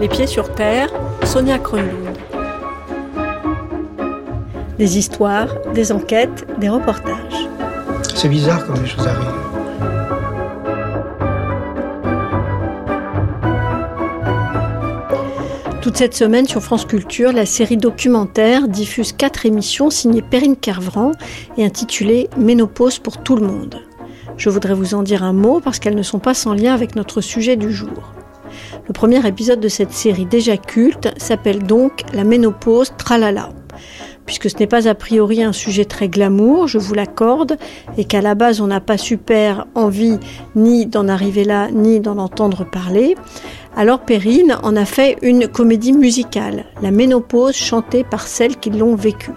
Les 0.00 0.08
pieds 0.08 0.26
sur 0.26 0.52
terre, 0.54 0.88
Sonia 1.24 1.58
Kronlund. 1.58 2.18
Des 4.76 4.98
histoires, 4.98 5.48
des 5.72 5.92
enquêtes, 5.92 6.44
des 6.58 6.68
reportages. 6.68 7.48
C'est 8.14 8.28
bizarre 8.28 8.66
quand 8.66 8.74
les 8.80 8.88
choses 8.88 9.06
arrivent. 9.06 9.30
Toute 15.80 15.96
cette 15.96 16.14
semaine 16.14 16.48
sur 16.48 16.62
France 16.62 16.86
Culture, 16.86 17.32
la 17.32 17.46
série 17.46 17.76
documentaire 17.76 18.66
diffuse 18.68 19.12
quatre 19.12 19.46
émissions 19.46 19.90
signées 19.90 20.22
Perrine 20.22 20.56
Kervran 20.56 21.12
et 21.56 21.64
intitulées 21.64 22.28
Ménopause 22.36 22.98
pour 22.98 23.22
tout 23.22 23.36
le 23.36 23.46
monde. 23.46 23.80
Je 24.36 24.50
voudrais 24.50 24.74
vous 24.74 24.94
en 24.94 25.02
dire 25.04 25.22
un 25.22 25.32
mot 25.32 25.60
parce 25.60 25.78
qu'elles 25.78 25.94
ne 25.94 26.02
sont 26.02 26.18
pas 26.18 26.34
sans 26.34 26.54
lien 26.54 26.74
avec 26.74 26.96
notre 26.96 27.20
sujet 27.20 27.56
du 27.56 27.70
jour. 27.70 28.14
Le 28.86 28.92
premier 28.92 29.26
épisode 29.26 29.60
de 29.60 29.68
cette 29.68 29.92
série 29.92 30.26
déjà 30.26 30.58
culte 30.58 31.08
s'appelle 31.16 31.62
donc 31.62 32.02
La 32.12 32.22
ménopause 32.22 32.92
tralala. 32.98 33.48
Puisque 34.26 34.50
ce 34.50 34.56
n'est 34.58 34.66
pas 34.66 34.88
a 34.88 34.94
priori 34.94 35.42
un 35.42 35.54
sujet 35.54 35.86
très 35.86 36.08
glamour, 36.08 36.68
je 36.68 36.76
vous 36.76 36.92
l'accorde, 36.92 37.56
et 37.96 38.04
qu'à 38.04 38.20
la 38.20 38.34
base 38.34 38.60
on 38.60 38.66
n'a 38.66 38.80
pas 38.80 38.98
super 38.98 39.66
envie 39.74 40.18
ni 40.54 40.84
d'en 40.84 41.08
arriver 41.08 41.44
là, 41.44 41.70
ni 41.70 41.98
d'en 42.00 42.18
entendre 42.18 42.64
parler, 42.64 43.14
alors 43.74 44.00
Perrine 44.00 44.58
en 44.62 44.76
a 44.76 44.84
fait 44.84 45.16
une 45.22 45.48
comédie 45.48 45.94
musicale, 45.94 46.66
La 46.82 46.90
ménopause 46.90 47.54
chantée 47.54 48.04
par 48.04 48.26
celles 48.26 48.56
qui 48.56 48.68
l'ont 48.68 48.96
vécue. 48.96 49.32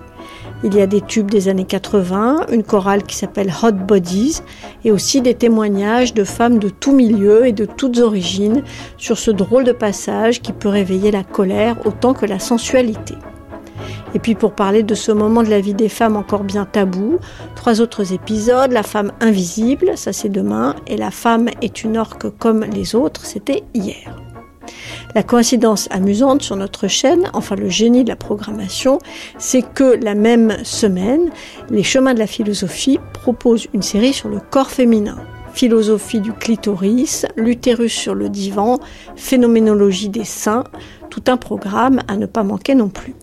Il 0.63 0.73
y 0.73 0.81
a 0.81 0.88
des 0.88 1.02
tubes 1.02 1.29
des 1.29 1.49
années 1.49 1.66
80, 1.66 2.47
une 2.52 2.63
chorale 2.63 3.03
qui 3.03 3.16
s'appelle 3.16 3.53
Hot 3.61 3.73
Bodies 3.73 4.41
et 4.83 4.91
aussi 4.91 5.21
des 5.21 5.35
témoignages 5.35 6.16
de 6.16 6.23
femmes 6.23 6.57
de 6.57 6.70
tous 6.70 6.93
milieux 6.93 7.45
et 7.45 7.52
de 7.52 7.66
toutes 7.66 7.99
origines 7.99 8.63
sur 8.97 9.20
ce 9.20 9.30
drôle 9.30 9.66
de 9.66 9.71
passage 9.71 10.41
qui 10.41 10.53
peut 10.53 10.70
réveiller 10.70 11.11
la 11.11 11.23
colère 11.23 11.77
autant 11.85 12.13
que 12.13 12.25
la 12.25 12.39
sensualité. 12.39 13.14
Et 14.16 14.19
puis 14.19 14.33
pour 14.33 14.53
parler 14.53 14.81
de 14.81 14.95
ce 14.95 15.11
moment 15.11 15.44
de 15.44 15.49
la 15.49 15.61
vie 15.61 15.75
des 15.75 15.89
femmes 15.89 16.16
encore 16.16 16.44
bien 16.44 16.66
tabou, 16.66 17.19
trois 17.55 17.80
autres 17.80 18.14
épisodes, 18.14 18.71
La 18.71 18.83
femme 18.83 19.11
invisible, 19.19 19.92
ça 19.95 20.11
c'est 20.11 20.30
demain, 20.30 20.75
et 20.88 20.97
La 20.97 21.11
femme 21.11 21.49
est 21.61 21.83
une 21.83 21.97
orque 21.97 22.30
comme 22.39 22.64
les 22.64 22.95
autres, 22.95 23.25
c'était 23.25 23.64
hier. 23.75 24.27
La 25.16 25.23
coïncidence 25.23 25.88
amusante 25.92 26.42
sur 26.42 26.56
notre 26.56 26.88
chaîne, 26.88 27.30
enfin 27.34 27.56
le 27.56 27.70
génie 27.70 28.04
de 28.04 28.10
la 28.10 28.16
programmation, 28.16 29.00
c'est 29.38 29.62
que 29.62 29.98
la 30.04 30.16
même 30.16 30.58
semaine, 30.64 31.32
les 31.70 31.84
chemins 31.84 32.14
de 32.14 32.20
la 32.20 32.28
philosophie 32.28 33.00
proposent 33.14 33.68
une 33.73 33.82
série 33.82 34.14
sur 34.14 34.30
le 34.30 34.40
corps 34.40 34.72
féminin. 34.72 35.18
Philosophie 35.54 36.22
du 36.22 36.34
clitoris, 36.34 37.26
l'utérus 37.36 37.92
sur 37.92 38.14
le 38.14 38.30
divan, 38.30 38.80
phénoménologie 39.16 40.10
des 40.10 40.23
seins, 40.23 40.64
tout 41.10 41.23
un 41.28 41.38
programme 41.38 42.00
à 42.08 42.16
ne 42.16 42.28
pas 42.28 42.44
manquer 42.44 42.76
non 42.76 42.90
plus. 42.90 43.16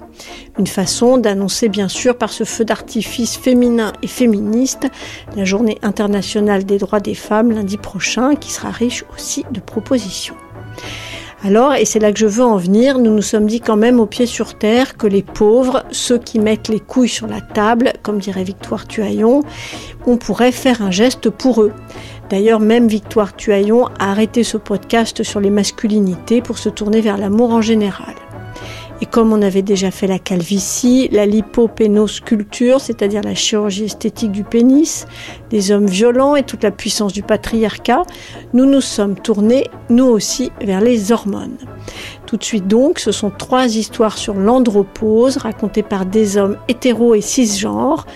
Une 0.59 0.67
façon 0.67 1.17
d'annoncer 1.17 1.69
bien 1.69 1.87
sûr 1.87 2.19
par 2.19 2.31
ce 2.31 2.43
feu 2.43 2.65
d'artifice 2.65 3.37
féminin 3.37 3.93
et 4.03 4.09
féministe 4.09 4.89
la 5.37 5.45
journée 5.45 5.79
internationale 5.83 6.65
des 6.65 6.79
droits 6.79 6.99
des 6.99 7.15
femmes 7.15 7.53
lundi 7.53 7.77
prochain 7.77 8.35
qui 8.35 8.51
sera 8.51 8.71
riche 8.71 9.05
aussi 9.15 9.45
de 9.53 9.61
propositions. 9.61 10.35
Alors, 11.47 11.75
et 11.75 11.85
c'est 11.85 11.99
là 11.99 12.11
que 12.11 12.19
je 12.19 12.25
veux 12.25 12.43
en 12.43 12.57
venir, 12.57 12.99
nous 12.99 13.15
nous 13.15 13.21
sommes 13.21 13.47
dit 13.47 13.61
quand 13.61 13.77
même 13.77 14.01
au 14.01 14.07
pied 14.07 14.25
sur 14.25 14.57
terre 14.57 14.97
que 14.97 15.07
les 15.07 15.23
pauvres, 15.23 15.85
ceux 15.91 16.17
qui 16.17 16.39
mettent 16.39 16.69
les 16.69 16.81
couilles 16.81 17.07
sur 17.07 17.27
la 17.27 17.43
table, 17.43 17.93
comme 18.03 18.19
dirait 18.19 18.45
Victoire 18.45 18.87
Tuaillon, 18.87 19.43
on 20.07 20.17
pourrait 20.17 20.53
faire 20.53 20.81
un 20.81 20.91
geste 20.91 21.29
pour 21.29 21.63
eux. 21.63 21.73
D'ailleurs, 22.31 22.61
même 22.61 22.89
Victoire 22.89 23.37
Tuaillon 23.37 23.89
a 23.99 24.11
arrêté 24.11 24.43
ce 24.43 24.57
podcast 24.57 25.23
sur 25.23 25.39
les 25.39 25.51
masculinités 25.51 26.41
pour 26.41 26.57
se 26.57 26.71
tourner 26.71 27.03
vers 27.03 27.19
l'amour 27.19 27.53
en 27.53 27.61
général. 27.61 28.15
Et 29.01 29.07
comme 29.07 29.33
on 29.33 29.43
avait 29.43 29.63
déjà 29.63 29.91
fait 29.91 30.07
la 30.07 30.19
calvitie, 30.19 31.09
la 31.11 31.27
lipopénosculpture, 31.27 32.81
c'est-à-dire 32.81 33.23
la 33.23 33.35
chirurgie 33.35 33.85
esthétique 33.85 34.33
du 34.33 34.45
pénis, 34.45 35.07
des 35.51 35.73
hommes 35.73 35.87
violents 35.87 36.37
et 36.37 36.45
toute 36.45 36.63
la 36.63 36.71
puissance 36.71 37.13
du 37.13 37.23
patriarcat, 37.23 38.03
nous 38.53 38.67
nous 38.67 38.81
sommes 38.81 39.17
tournés, 39.17 39.69
nous 39.91 40.07
aussi, 40.07 40.53
vers 40.61 40.81
les 40.81 41.11
hormones. 41.13 41.57
Tout 42.27 42.37
de 42.37 42.45
suite 42.45 42.67
donc, 42.67 42.99
ce 42.99 43.13
sont 43.13 43.31
trois 43.31 43.77
histoires 43.77 44.17
sur 44.17 44.35
l'andropause 44.35 45.37
racontées 45.37 45.83
par 45.83 46.07
des 46.07 46.37
hommes 46.37 46.57
hétéros 46.69 47.15
et 47.15 47.21
cisgenres, 47.21 48.07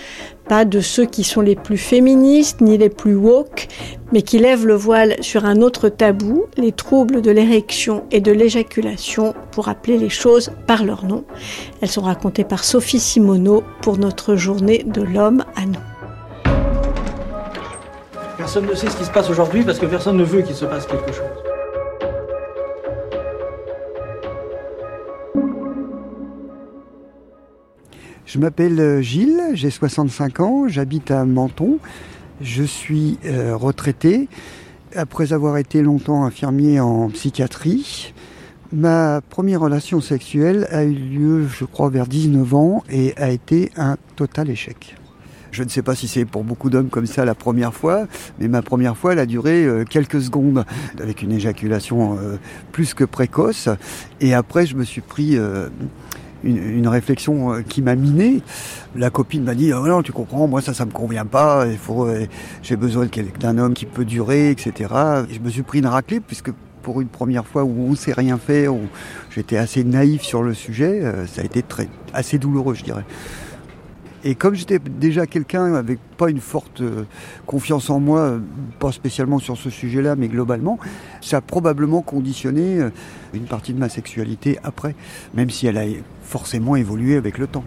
pas 0.49 0.65
de 0.65 0.81
ceux 0.81 1.05
qui 1.05 1.23
sont 1.23 1.41
les 1.41 1.55
plus 1.55 1.77
féministes 1.77 2.59
ni 2.59 2.77
les 2.77 2.89
plus 2.89 3.15
woke, 3.15 3.67
mais 4.11 4.23
qui 4.23 4.39
lèvent 4.39 4.65
le 4.65 4.73
voile 4.73 5.15
sur 5.21 5.45
un 5.45 5.61
autre 5.61 5.87
tabou, 5.87 6.45
les 6.57 6.71
troubles 6.71 7.21
de 7.21 7.29
l'érection 7.29 8.03
et 8.11 8.19
de 8.19 8.31
l'éjaculation, 8.31 9.35
pour 9.51 9.69
appeler 9.69 9.97
les 9.97 10.09
choses 10.09 10.51
par 10.65 10.83
leur 10.83 11.05
nom. 11.05 11.23
Elles 11.81 11.89
sont 11.89 12.01
racontées 12.01 12.43
par 12.43 12.63
Sophie 12.63 12.99
Simoneau 12.99 13.63
pour 13.81 13.99
notre 13.99 14.35
journée 14.35 14.83
de 14.85 15.03
l'homme 15.03 15.45
à 15.55 15.65
nous. 15.65 16.51
Personne 18.37 18.65
ne 18.65 18.73
sait 18.73 18.89
ce 18.89 18.97
qui 18.97 19.05
se 19.05 19.11
passe 19.11 19.29
aujourd'hui 19.29 19.63
parce 19.63 19.77
que 19.77 19.85
personne 19.85 20.17
ne 20.17 20.23
veut 20.23 20.41
qu'il 20.41 20.55
se 20.55 20.65
passe 20.65 20.87
quelque 20.87 21.13
chose. 21.13 21.48
Je 28.29 28.37
m'appelle 28.37 28.79
euh, 28.79 29.01
Gilles, 29.01 29.41
j'ai 29.53 29.71
65 29.71 30.39
ans, 30.39 30.67
j'habite 30.67 31.09
à 31.09 31.25
Menton. 31.25 31.79
Je 32.41 32.61
suis 32.61 33.17
euh, 33.25 33.55
retraité 33.55 34.29
après 34.95 35.33
avoir 35.33 35.57
été 35.57 35.81
longtemps 35.81 36.23
infirmier 36.25 36.79
en 36.79 37.09
psychiatrie. 37.09 38.13
Ma 38.71 39.21
première 39.31 39.61
relation 39.61 39.99
sexuelle 39.99 40.67
a 40.69 40.83
eu 40.83 40.93
lieu, 40.93 41.47
je 41.47 41.65
crois, 41.65 41.89
vers 41.89 42.05
19 42.05 42.53
ans 42.53 42.83
et 42.87 43.17
a 43.17 43.31
été 43.31 43.71
un 43.77 43.97
total 44.15 44.51
échec. 44.51 44.95
Je 45.49 45.63
ne 45.63 45.69
sais 45.69 45.81
pas 45.81 45.95
si 45.95 46.07
c'est 46.07 46.25
pour 46.25 46.43
beaucoup 46.43 46.69
d'hommes 46.69 46.89
comme 46.89 47.07
ça 47.07 47.25
la 47.25 47.33
première 47.33 47.73
fois, 47.73 48.05
mais 48.39 48.47
ma 48.47 48.61
première 48.61 48.95
fois, 48.95 49.13
elle 49.13 49.19
a 49.19 49.25
duré 49.25 49.65
euh, 49.65 49.85
quelques 49.85 50.21
secondes, 50.21 50.65
avec 51.01 51.23
une 51.23 51.31
éjaculation 51.31 52.19
plus 52.73 52.93
que 52.93 53.05
précoce. 53.05 53.69
Et 54.21 54.35
après, 54.35 54.67
je 54.67 54.75
me 54.75 54.83
suis 54.83 55.01
pris 55.01 55.35
une, 56.43 56.87
réflexion 56.87 57.53
euh, 57.53 57.61
qui 57.61 57.81
m'a 57.81 57.95
miné. 57.95 58.41
La 58.95 59.09
copine 59.09 59.43
m'a 59.43 59.55
dit 59.55 59.73
oh 59.73 59.85
non 59.87 60.01
tu 60.01 60.11
comprends 60.11 60.47
moi 60.47 60.61
ça 60.61 60.73
ça 60.73 60.85
me 60.85 60.91
convient 60.91 61.25
pas 61.25 61.65
il 61.67 61.77
faut 61.77 62.05
euh, 62.05 62.25
j'ai 62.63 62.75
besoin 62.75 63.07
d'un 63.39 63.57
homme 63.57 63.73
qui 63.73 63.85
peut 63.85 64.05
durer 64.05 64.49
etc. 64.49 64.93
je 65.29 65.39
me 65.39 65.49
suis 65.49 65.63
pris 65.63 65.79
une 65.79 65.87
raclée 65.87 66.19
puisque 66.19 66.51
pour 66.81 67.01
une 67.01 67.07
première 67.07 67.45
fois 67.45 67.63
où 67.63 67.85
on 67.87 67.91
ne 67.91 67.95
s'est 67.95 68.13
rien 68.13 68.37
fait 68.37 68.67
où 68.67 68.79
j'étais 69.29 69.57
assez 69.57 69.83
naïf 69.83 70.21
sur 70.21 70.41
le 70.41 70.53
sujet 70.53 71.01
euh, 71.03 71.27
ça 71.27 71.41
a 71.41 71.43
été 71.43 71.61
très 71.61 71.87
assez 72.13 72.37
douloureux 72.37 72.73
je 72.73 72.83
dirais. 72.83 73.05
Et 74.23 74.35
comme 74.35 74.53
j'étais 74.53 74.79
déjà 74.79 75.25
quelqu'un 75.25 75.75
avec 75.75 75.99
pas 76.17 76.29
une 76.29 76.41
forte 76.41 76.81
euh, 76.81 77.03
confiance 77.45 77.89
en 77.89 77.99
moi, 77.99 78.19
euh, 78.19 78.39
pas 78.79 78.91
spécialement 78.91 79.39
sur 79.39 79.57
ce 79.57 79.69
sujet-là, 79.69 80.15
mais 80.15 80.27
globalement, 80.27 80.77
ça 81.21 81.37
a 81.37 81.41
probablement 81.41 82.01
conditionné 82.01 82.79
euh, 82.79 82.89
une 83.33 83.45
partie 83.45 83.73
de 83.73 83.79
ma 83.79 83.87
sexualité 83.87 84.59
après, 84.63 84.95
même 85.33 85.49
si 85.49 85.67
elle 85.67 85.77
a 85.77 85.85
forcément 86.23 86.75
évolué 86.75 87.15
avec 87.15 87.37
le 87.37 87.47
temps. 87.47 87.63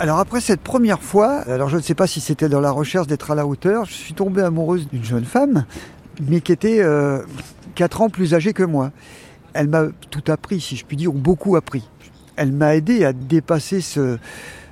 Alors 0.00 0.20
après 0.20 0.40
cette 0.40 0.60
première 0.60 1.02
fois, 1.02 1.40
alors 1.48 1.68
je 1.68 1.76
ne 1.76 1.82
sais 1.82 1.96
pas 1.96 2.06
si 2.06 2.20
c'était 2.20 2.48
dans 2.48 2.60
la 2.60 2.70
recherche 2.70 3.08
d'être 3.08 3.32
à 3.32 3.34
la 3.34 3.44
hauteur, 3.48 3.84
je 3.84 3.94
suis 3.94 4.14
tombé 4.14 4.42
amoureuse 4.42 4.86
d'une 4.88 5.02
jeune 5.02 5.24
femme, 5.24 5.64
mais 6.22 6.40
qui 6.40 6.52
était 6.52 6.80
euh, 6.80 7.22
4 7.74 8.02
ans 8.02 8.08
plus 8.08 8.32
âgée 8.32 8.52
que 8.52 8.62
moi. 8.62 8.92
Elle 9.54 9.66
m'a 9.66 9.86
tout 10.10 10.22
appris, 10.28 10.60
si 10.60 10.76
je 10.76 10.84
puis 10.84 10.96
dire, 10.96 11.12
ou 11.12 11.18
beaucoup 11.18 11.56
appris. 11.56 11.82
Elle 12.36 12.52
m'a 12.52 12.76
aidé 12.76 13.04
à 13.04 13.12
dépasser 13.12 13.80
ce, 13.80 14.18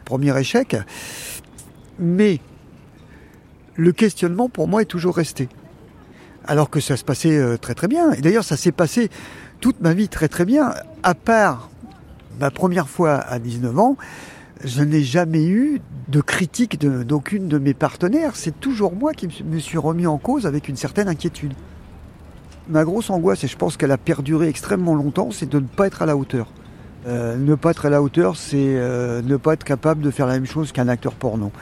premier 0.06 0.38
échec. 0.38 0.76
Mais 1.98 2.40
le 3.74 3.92
questionnement 3.92 4.48
pour 4.48 4.68
moi 4.68 4.80
est 4.80 4.86
toujours 4.86 5.16
resté. 5.16 5.50
Alors 6.46 6.70
que 6.70 6.80
ça 6.80 6.96
se 6.96 7.04
passait 7.04 7.36
euh, 7.36 7.58
très 7.58 7.74
très 7.74 7.88
bien. 7.88 8.12
Et 8.12 8.22
d'ailleurs 8.22 8.44
ça 8.44 8.56
s'est 8.56 8.72
passé 8.72 9.10
toute 9.60 9.82
ma 9.82 9.92
vie 9.92 10.08
très 10.08 10.28
très 10.28 10.46
bien. 10.46 10.72
À 11.02 11.14
part 11.14 11.68
ma 12.40 12.50
première 12.50 12.88
fois 12.88 13.16
à 13.16 13.38
19 13.38 13.78
ans, 13.78 13.96
je 14.64 14.82
n'ai 14.82 15.02
jamais 15.02 15.46
eu 15.46 15.80
de 16.08 16.20
critique 16.20 16.78
d'aucune 16.78 17.48
de, 17.48 17.58
mes 17.58 17.74
partenaires. 17.74 18.36
C'est 18.36 18.58
toujours 18.58 18.94
moi 18.94 19.12
qui 19.12 19.28
me 19.44 19.58
suis 19.58 19.78
remis 19.78 20.06
en 20.06 20.18
cause 20.18 20.46
avec 20.46 20.68
une 20.68 20.76
certaine 20.76 21.08
inquiétude. 21.08 21.52
Ma 22.68 22.84
grosse 22.84 23.10
angoisse, 23.10 23.44
et 23.44 23.48
je 23.48 23.56
pense 23.56 23.76
qu'elle 23.76 23.92
a 23.92 23.98
perduré 23.98 24.48
extrêmement 24.48 24.94
longtemps, 24.94 25.30
c'est 25.30 25.48
de 25.48 25.60
ne 25.60 25.66
pas 25.66 25.86
être 25.86 26.02
à 26.02 26.06
la 26.06 26.16
hauteur. 26.16 26.48
Euh, 27.06 27.36
ne 27.36 27.54
pas 27.54 27.70
être 27.70 27.86
à 27.86 27.90
la 27.90 28.02
hauteur, 28.02 28.36
c'est 28.36 28.56
euh, 28.56 29.22
ne 29.22 29.36
pas 29.36 29.52
être 29.54 29.64
capable 29.64 30.02
de 30.02 30.10
faire 30.10 30.26
la 30.26 30.34
même 30.34 30.46
chose 30.46 30.72
qu'un 30.72 30.88
acteur 30.88 31.14
porno. 31.14 31.52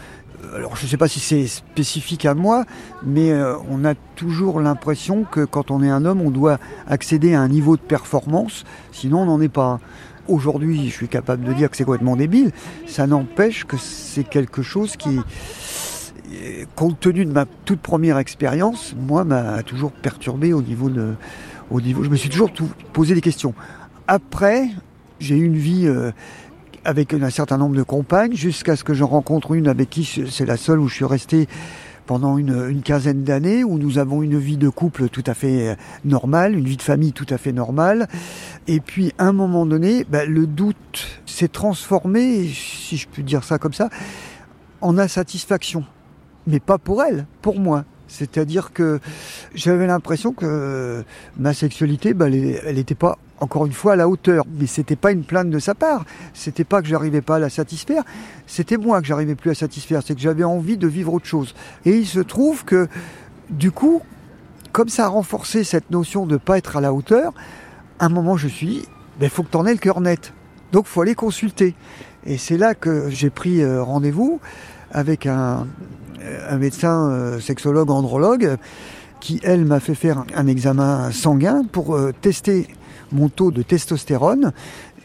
Euh, 0.42 0.56
alors 0.56 0.76
je 0.76 0.84
ne 0.84 0.88
sais 0.88 0.96
pas 0.96 1.08
si 1.08 1.20
c'est 1.20 1.46
spécifique 1.46 2.24
à 2.24 2.34
moi, 2.34 2.64
mais 3.02 3.32
on 3.68 3.84
a 3.84 3.94
toujours 4.16 4.60
l'impression 4.60 5.24
que 5.24 5.44
quand 5.44 5.70
on 5.70 5.82
est 5.82 5.90
un 5.90 6.04
homme, 6.04 6.22
on 6.22 6.30
doit 6.30 6.58
accéder 6.86 7.34
à 7.34 7.40
un 7.40 7.48
niveau 7.48 7.76
de 7.76 7.82
performance, 7.82 8.64
sinon 8.92 9.22
on 9.22 9.26
n'en 9.26 9.40
est 9.40 9.48
pas. 9.48 9.80
Aujourd'hui, 10.26 10.88
je 10.88 10.94
suis 10.94 11.08
capable 11.08 11.44
de 11.44 11.52
dire 11.52 11.68
que 11.70 11.76
c'est 11.76 11.84
complètement 11.84 12.16
débile. 12.16 12.50
Ça 12.86 13.06
n'empêche 13.06 13.66
que 13.66 13.76
c'est 13.76 14.24
quelque 14.24 14.62
chose 14.62 14.96
qui, 14.96 15.20
compte 16.74 17.00
tenu 17.00 17.24
de 17.24 17.32
ma 17.32 17.44
toute 17.64 17.80
première 17.80 18.18
expérience, 18.18 18.94
moi, 18.98 19.24
m'a 19.24 19.62
toujours 19.62 19.92
perturbé 19.92 20.52
au 20.52 20.62
niveau 20.62 20.88
de. 20.88 21.14
Je 21.70 22.08
me 22.08 22.16
suis 22.16 22.28
toujours 22.28 22.50
posé 22.92 23.14
des 23.14 23.20
questions. 23.20 23.54
Après, 24.06 24.68
j'ai 25.20 25.36
eu 25.36 25.44
une 25.44 25.56
vie 25.56 25.86
euh, 25.86 26.12
avec 26.84 27.14
un 27.14 27.30
certain 27.30 27.58
nombre 27.58 27.76
de 27.76 27.82
compagnes, 27.82 28.34
jusqu'à 28.34 28.76
ce 28.76 28.84
que 28.84 28.94
je 28.94 29.04
rencontre 29.04 29.54
une 29.54 29.68
avec 29.68 29.90
qui 29.90 30.04
c'est 30.04 30.46
la 30.46 30.56
seule 30.56 30.80
où 30.80 30.88
je 30.88 30.94
suis 30.94 31.04
resté 31.04 31.48
pendant 32.06 32.36
une, 32.36 32.82
quinzaine 32.82 33.24
d'années, 33.24 33.64
où 33.64 33.78
nous 33.78 33.98
avons 33.98 34.22
une 34.22 34.38
vie 34.38 34.58
de 34.58 34.68
couple 34.68 35.08
tout 35.08 35.24
à 35.26 35.34
fait 35.34 35.70
euh, 35.70 35.74
normale, 36.04 36.54
une 36.54 36.66
vie 36.66 36.76
de 36.76 36.82
famille 36.82 37.12
tout 37.12 37.26
à 37.30 37.38
fait 37.38 37.52
normale. 37.52 38.08
Et 38.66 38.80
puis, 38.80 39.12
à 39.18 39.24
un 39.24 39.32
moment 39.32 39.64
donné, 39.64 40.04
bah, 40.04 40.26
le 40.26 40.46
doute 40.46 41.22
s'est 41.24 41.48
transformé, 41.48 42.46
si 42.48 42.96
je 42.96 43.08
peux 43.08 43.22
dire 43.22 43.42
ça 43.42 43.58
comme 43.58 43.72
ça, 43.72 43.88
en 44.80 44.98
insatisfaction. 44.98 45.84
Mais 46.46 46.60
pas 46.60 46.76
pour 46.76 47.02
elle, 47.02 47.26
pour 47.40 47.58
moi. 47.58 47.84
C'est-à-dire 48.14 48.72
que 48.72 49.00
j'avais 49.54 49.86
l'impression 49.86 50.32
que 50.32 51.04
ma 51.36 51.52
sexualité, 51.52 52.14
bah, 52.14 52.26
elle 52.28 52.76
n'était 52.76 52.94
pas 52.94 53.18
encore 53.40 53.66
une 53.66 53.72
fois 53.72 53.94
à 53.94 53.96
la 53.96 54.08
hauteur. 54.08 54.44
Mais 54.58 54.66
c'était 54.66 54.96
pas 54.96 55.12
une 55.12 55.24
plainte 55.24 55.50
de 55.50 55.58
sa 55.58 55.74
part. 55.74 56.04
C'était 56.32 56.64
pas 56.64 56.80
que 56.80 56.88
j'arrivais 56.88 57.22
pas 57.22 57.36
à 57.36 57.38
la 57.38 57.50
satisfaire. 57.50 58.04
C'était 58.46 58.76
moi 58.76 59.00
que 59.00 59.06
j'arrivais 59.06 59.34
plus 59.34 59.50
à 59.50 59.54
satisfaire. 59.54 60.02
C'est 60.04 60.14
que 60.14 60.20
j'avais 60.20 60.44
envie 60.44 60.76
de 60.76 60.86
vivre 60.86 61.12
autre 61.12 61.26
chose. 61.26 61.54
Et 61.84 61.96
il 61.96 62.06
se 62.06 62.20
trouve 62.20 62.64
que, 62.64 62.88
du 63.50 63.72
coup, 63.72 64.02
comme 64.72 64.88
ça 64.88 65.06
a 65.06 65.08
renforcé 65.08 65.64
cette 65.64 65.90
notion 65.90 66.26
de 66.26 66.36
pas 66.36 66.58
être 66.58 66.76
à 66.76 66.80
la 66.80 66.92
hauteur, 66.92 67.32
à 67.98 68.06
un 68.06 68.08
moment 68.08 68.36
je 68.36 68.48
suis, 68.48 68.76
il 68.76 69.20
ben, 69.20 69.30
faut 69.30 69.42
que 69.42 69.50
tu 69.50 69.56
en 69.56 69.66
aies 69.66 69.72
le 69.72 69.78
cœur 69.78 70.00
net. 70.00 70.32
Donc 70.72 70.86
faut 70.86 71.00
aller 71.00 71.14
consulter. 71.14 71.74
Et 72.26 72.38
c'est 72.38 72.56
là 72.56 72.74
que 72.74 73.08
j'ai 73.10 73.30
pris 73.30 73.62
euh, 73.62 73.82
rendez-vous 73.82 74.40
avec 74.90 75.26
un, 75.26 75.66
un 76.48 76.58
médecin 76.58 77.10
euh, 77.10 77.40
sexologue, 77.40 77.90
andrologue, 77.90 78.56
qui, 79.20 79.40
elle, 79.42 79.64
m'a 79.64 79.80
fait 79.80 79.94
faire 79.94 80.24
un 80.34 80.46
examen 80.46 81.10
sanguin 81.10 81.64
pour 81.70 81.94
euh, 81.94 82.12
tester 82.20 82.68
mon 83.12 83.28
taux 83.28 83.50
de 83.50 83.62
testostérone. 83.62 84.52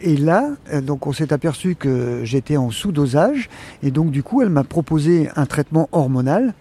Et 0.02 0.16
là, 0.16 0.52
donc 0.82 1.08
on 1.08 1.12
s'est 1.12 1.34
aperçu 1.34 1.76
que 1.76 2.22
j'étais 2.24 2.56
en 2.56 2.72
sous-dosage. 2.72 3.50
Et 3.84 3.92
donc, 3.92 4.12
du 4.12 4.24
coup, 4.24 4.42
elle 4.42 4.50
m'a 4.50 4.64
proposé 4.64 5.30
un 5.36 5.46
traitement 5.46 5.90
hormonal. 5.92 6.54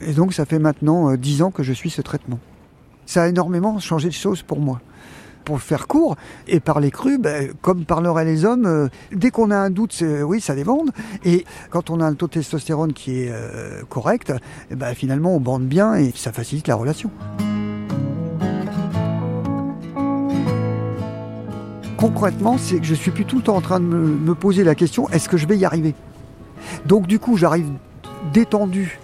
Et 0.00 0.12
donc, 0.12 0.32
ça 0.32 0.46
fait 0.46 0.58
maintenant 0.58 1.14
10 1.14 1.42
ans 1.42 1.50
que 1.50 1.62
je 1.62 1.74
suis 1.74 1.90
ce 1.90 2.00
traitement. 2.00 2.38
Ça 3.04 3.24
a 3.24 3.28
énormément 3.28 3.78
changé 3.80 4.08
de 4.08 4.14
choses 4.14 4.42
pour 4.42 4.60
moi 4.60 4.80
pour 5.46 5.62
faire 5.62 5.86
court, 5.86 6.16
et 6.48 6.58
par 6.58 6.80
les 6.80 6.90
crus, 6.90 7.18
ben, 7.18 7.52
comme 7.62 7.84
parleraient 7.84 8.24
les 8.24 8.44
hommes, 8.44 8.66
euh, 8.66 8.88
dès 9.12 9.30
qu'on 9.30 9.52
a 9.52 9.56
un 9.56 9.70
doute, 9.70 10.02
oui, 10.24 10.40
ça 10.40 10.56
dévende. 10.56 10.90
Et 11.24 11.46
quand 11.70 11.88
on 11.88 12.00
a 12.00 12.04
un 12.04 12.14
taux 12.14 12.26
de 12.26 12.32
testostérone 12.32 12.92
qui 12.92 13.22
est 13.22 13.30
euh, 13.30 13.82
correct, 13.88 14.32
eh 14.70 14.74
ben, 14.74 14.92
finalement, 14.94 15.36
on 15.36 15.40
bande 15.40 15.66
bien 15.66 15.94
et 15.94 16.12
ça 16.16 16.32
facilite 16.32 16.66
la 16.66 16.74
relation. 16.74 17.10
Concrètement, 21.96 22.58
c'est 22.58 22.78
que 22.80 22.84
je 22.84 22.94
suis 22.94 23.12
plus 23.12 23.24
tout 23.24 23.36
le 23.36 23.42
temps 23.42 23.56
en 23.56 23.60
train 23.60 23.80
de 23.80 23.86
me 23.86 24.34
poser 24.34 24.64
la 24.64 24.74
question 24.74 25.08
est-ce 25.10 25.28
que 25.28 25.36
je 25.36 25.46
vais 25.46 25.56
y 25.56 25.64
arriver? 25.64 25.94
Donc, 26.86 27.06
du 27.06 27.20
coup, 27.20 27.36
j'arrive 27.36 27.70
détendu 28.32 28.98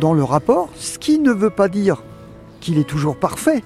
dans 0.00 0.12
le 0.12 0.24
rapport, 0.24 0.70
ce 0.74 0.98
qui 0.98 1.20
ne 1.20 1.30
veut 1.30 1.50
pas 1.50 1.68
dire 1.68 2.02
qu'il 2.60 2.78
est 2.78 2.88
toujours 2.88 3.16
parfait, 3.16 3.62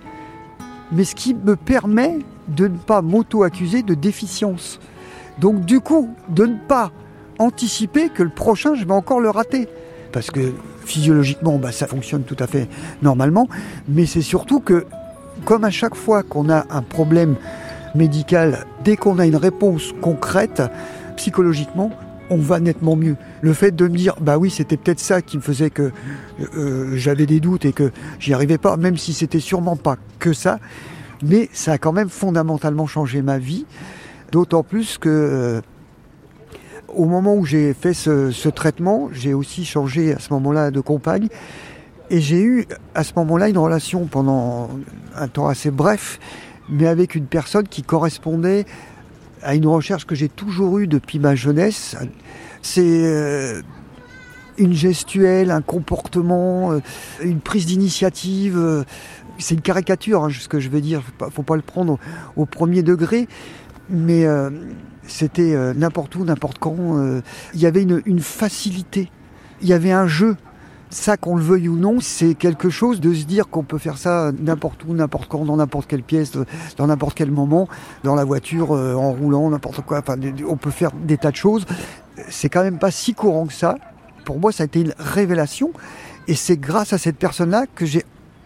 mais 0.93 1.05
ce 1.05 1.15
qui 1.15 1.35
me 1.35 1.56
permet 1.56 2.19
de 2.49 2.69
ne 2.69 2.77
pas 2.77 3.03
m'auto-accuser 3.03 3.83
de 3.83 3.94
déficience. 3.94 4.79
Donc 5.39 5.65
du 5.65 5.81
coup, 5.81 6.11
de 6.29 6.47
ne 6.47 6.56
pas 6.56 6.93
anticiper 7.39 8.09
que 8.09 8.23
le 8.23 8.31
prochain, 8.31 8.75
je 8.75 8.85
vais 8.85 8.93
encore 8.93 9.21
le 9.21 9.31
rater. 9.31 9.69
Parce 10.12 10.31
que 10.31 10.53
physiologiquement, 10.85 11.59
bah, 11.59 11.73
ça 11.73 11.87
fonctionne 11.87 12.23
tout 12.23 12.37
à 12.39 12.47
fait 12.47 12.69
normalement, 13.03 13.49
mais 13.89 14.06
c'est 14.06 14.23
surtout 14.23 14.61
que, 14.61 14.85
comme 15.44 15.65
à 15.65 15.71
chaque 15.71 15.94
fois 15.94 16.23
qu'on 16.23 16.50
a 16.50 16.67
un 16.71 16.83
problème 16.83 17.37
médical, 17.94 18.67
dès 18.85 18.97
qu'on 18.97 19.19
a 19.19 19.27
une 19.27 19.37
réponse 19.37 19.94
concrète, 20.00 20.62
psychologiquement, 21.17 21.91
on 22.32 22.38
va 22.38 22.61
nettement 22.61 22.96
mieux. 22.96 23.17
Le 23.43 23.52
fait 23.52 23.75
de 23.75 23.87
me 23.87 23.96
dire, 23.96 24.14
bah 24.20 24.38
oui, 24.38 24.50
c'était 24.50 24.76
peut-être 24.76 25.00
ça 25.00 25.23
qui 25.23 25.37
me 25.37 25.43
faisait 25.43 25.70
que 25.70 25.93
euh, 26.56 26.96
j'avais 26.96 27.26
des 27.26 27.40
doutes 27.40 27.64
et 27.64 27.73
que 27.73 27.93
j'y 28.19 28.32
arrivais 28.32 28.58
pas, 28.58 28.76
même 28.76 28.96
si 28.96 29.12
c'était 29.12 29.40
sûrement 29.40 29.76
pas 29.76 29.96
que 30.19 30.32
ça, 30.32 30.58
mais 31.23 31.49
ça 31.52 31.73
a 31.73 31.79
quand 31.79 31.93
même 31.93 32.08
fondamentalement 32.08 32.87
changé 32.87 33.23
ma 33.23 33.38
vie, 33.38 33.67
d'autant 34.32 34.62
plus 34.62 34.99
que 34.99 35.08
euh, 35.08 35.61
au 36.88 37.05
moment 37.05 37.34
où 37.34 37.44
j'ai 37.44 37.75
fait 37.75 37.94
ce, 37.94 38.49
traitement, 38.49 39.08
j'ai 39.12 39.34
aussi 39.34 39.64
changé 39.64 40.14
à 40.14 40.19
ce 40.19 40.32
moment-là 40.32 40.70
de 40.70 40.81
compagne. 40.81 41.29
Et 42.11 42.20
j'ai 42.20 42.43
eu 42.43 42.67
à 42.94 43.05
ce 43.05 43.12
moment-là 43.17 43.49
une 43.49 43.56
relation 43.56 44.05
pendant 44.06 44.69
un 45.17 45.29
temps 45.29 45.49
assez 45.49 45.70
bref, 45.70 46.19
mais 46.69 46.87
avec 46.87 47.14
une 47.14 47.25
personne 47.25 47.67
qui 47.67 47.82
correspondait 47.82 48.67
à 49.43 49.55
une 49.55 49.67
recherche 49.67 50.05
que 50.05 50.14
j'ai 50.14 50.29
toujours 50.29 50.79
eue 50.79 50.87
depuis 50.87 51.19
ma 51.19 51.34
jeunesse. 51.34 51.96
C'est 52.62 52.82
euh, 52.85 53.61
une 54.56 54.73
gestuelle, 54.73 55.50
un 55.50 55.62
comportement, 55.62 56.73
euh, 56.73 56.81
une 57.23 57.41
prise 57.41 57.67
d'initiative. 57.67 58.56
Euh, 58.56 58.85
c'est 59.38 59.55
une 59.55 59.61
caricature, 59.61 60.25
hein, 60.25 60.29
ce 60.31 60.49
que 60.49 60.61
je 60.61 60.69
vais 60.69 60.81
dire. 60.81 61.03
Faut 61.03 61.12
pas, 61.19 61.31
faut 61.31 61.43
pas 61.43 61.56
le 61.56 61.62
prendre 61.62 61.99
au, 62.37 62.47
premier 62.47 62.82
degré, 62.82 63.29
mais 63.91 64.25
c'était 65.06 65.56
n'importe 65.75 66.14
où, 66.14 66.25
n'importe 66.25 66.59
quand. 66.59 67.20
Il 67.55 67.61
y 67.61 67.67
avait 67.67 67.82
une, 67.82 68.03
une 68.05 68.20
facilité. 68.20 69.11
Il 69.62 69.69
y 69.69 69.73
avait 69.73 69.91
un 69.91 70.06
jeu 70.06 70.37
ça, 70.93 71.17
qu'on 71.17 71.37
le 71.37 71.43
veuille 71.43 71.69
ou 71.69 71.76
non, 71.76 71.99
c'est 72.00 72.35
quelque 72.35 72.69
chose 72.69 73.00
de 73.00 73.15
se 73.15 73.25
dire 73.25 73.49
qu'on 73.49 73.62
peut 73.62 73.79
faire 73.79 73.97
ça 73.97 74.31
n'importe 74.38 74.85
où, 74.85 74.93
n'importe 74.93 75.29
quand, 75.29 75.44
dans 75.44 75.56
n'importe 75.56 75.87
quelle 75.87 76.03
pièce, 76.03 76.32
dans 76.76 76.87
n'importe 76.87 77.17
quel 77.17 77.31
moment, 77.31 77.69
dans 78.05 78.15
la 78.15 78.25
voiture, 78.25 78.73
euh, 78.73 78.94
en 78.94 79.12
roulant, 79.12 79.49
n'importe 79.50 79.81
quoi. 79.81 79.99
Enfin, 79.99 80.17
on 80.47 80.56
peut 80.56 80.70
faire 80.70 80.93
des 80.93 81.17
tas 81.17 81.31
de 81.31 81.37
choses. 81.37 81.65
C'est 82.29 82.49
quand 82.49 82.62
même 82.62 82.79
pas 82.79 82.91
si 82.91 83.14
courant 83.14 83.47
que 83.47 83.53
ça. 83.53 83.76
Pour 84.25 84.38
moi, 84.38 84.53
ça 84.53 84.62
a 84.62 84.67
été 84.67 84.81
une 84.81 84.94
révélation. 84.99 85.73
Et 86.29 86.35
c'est 86.35 86.56
grâce 86.56 86.93
à 86.93 86.99
cette 86.99 87.17
personne-là 87.17 87.67
que 87.75 87.87
j'ai 87.87 88.05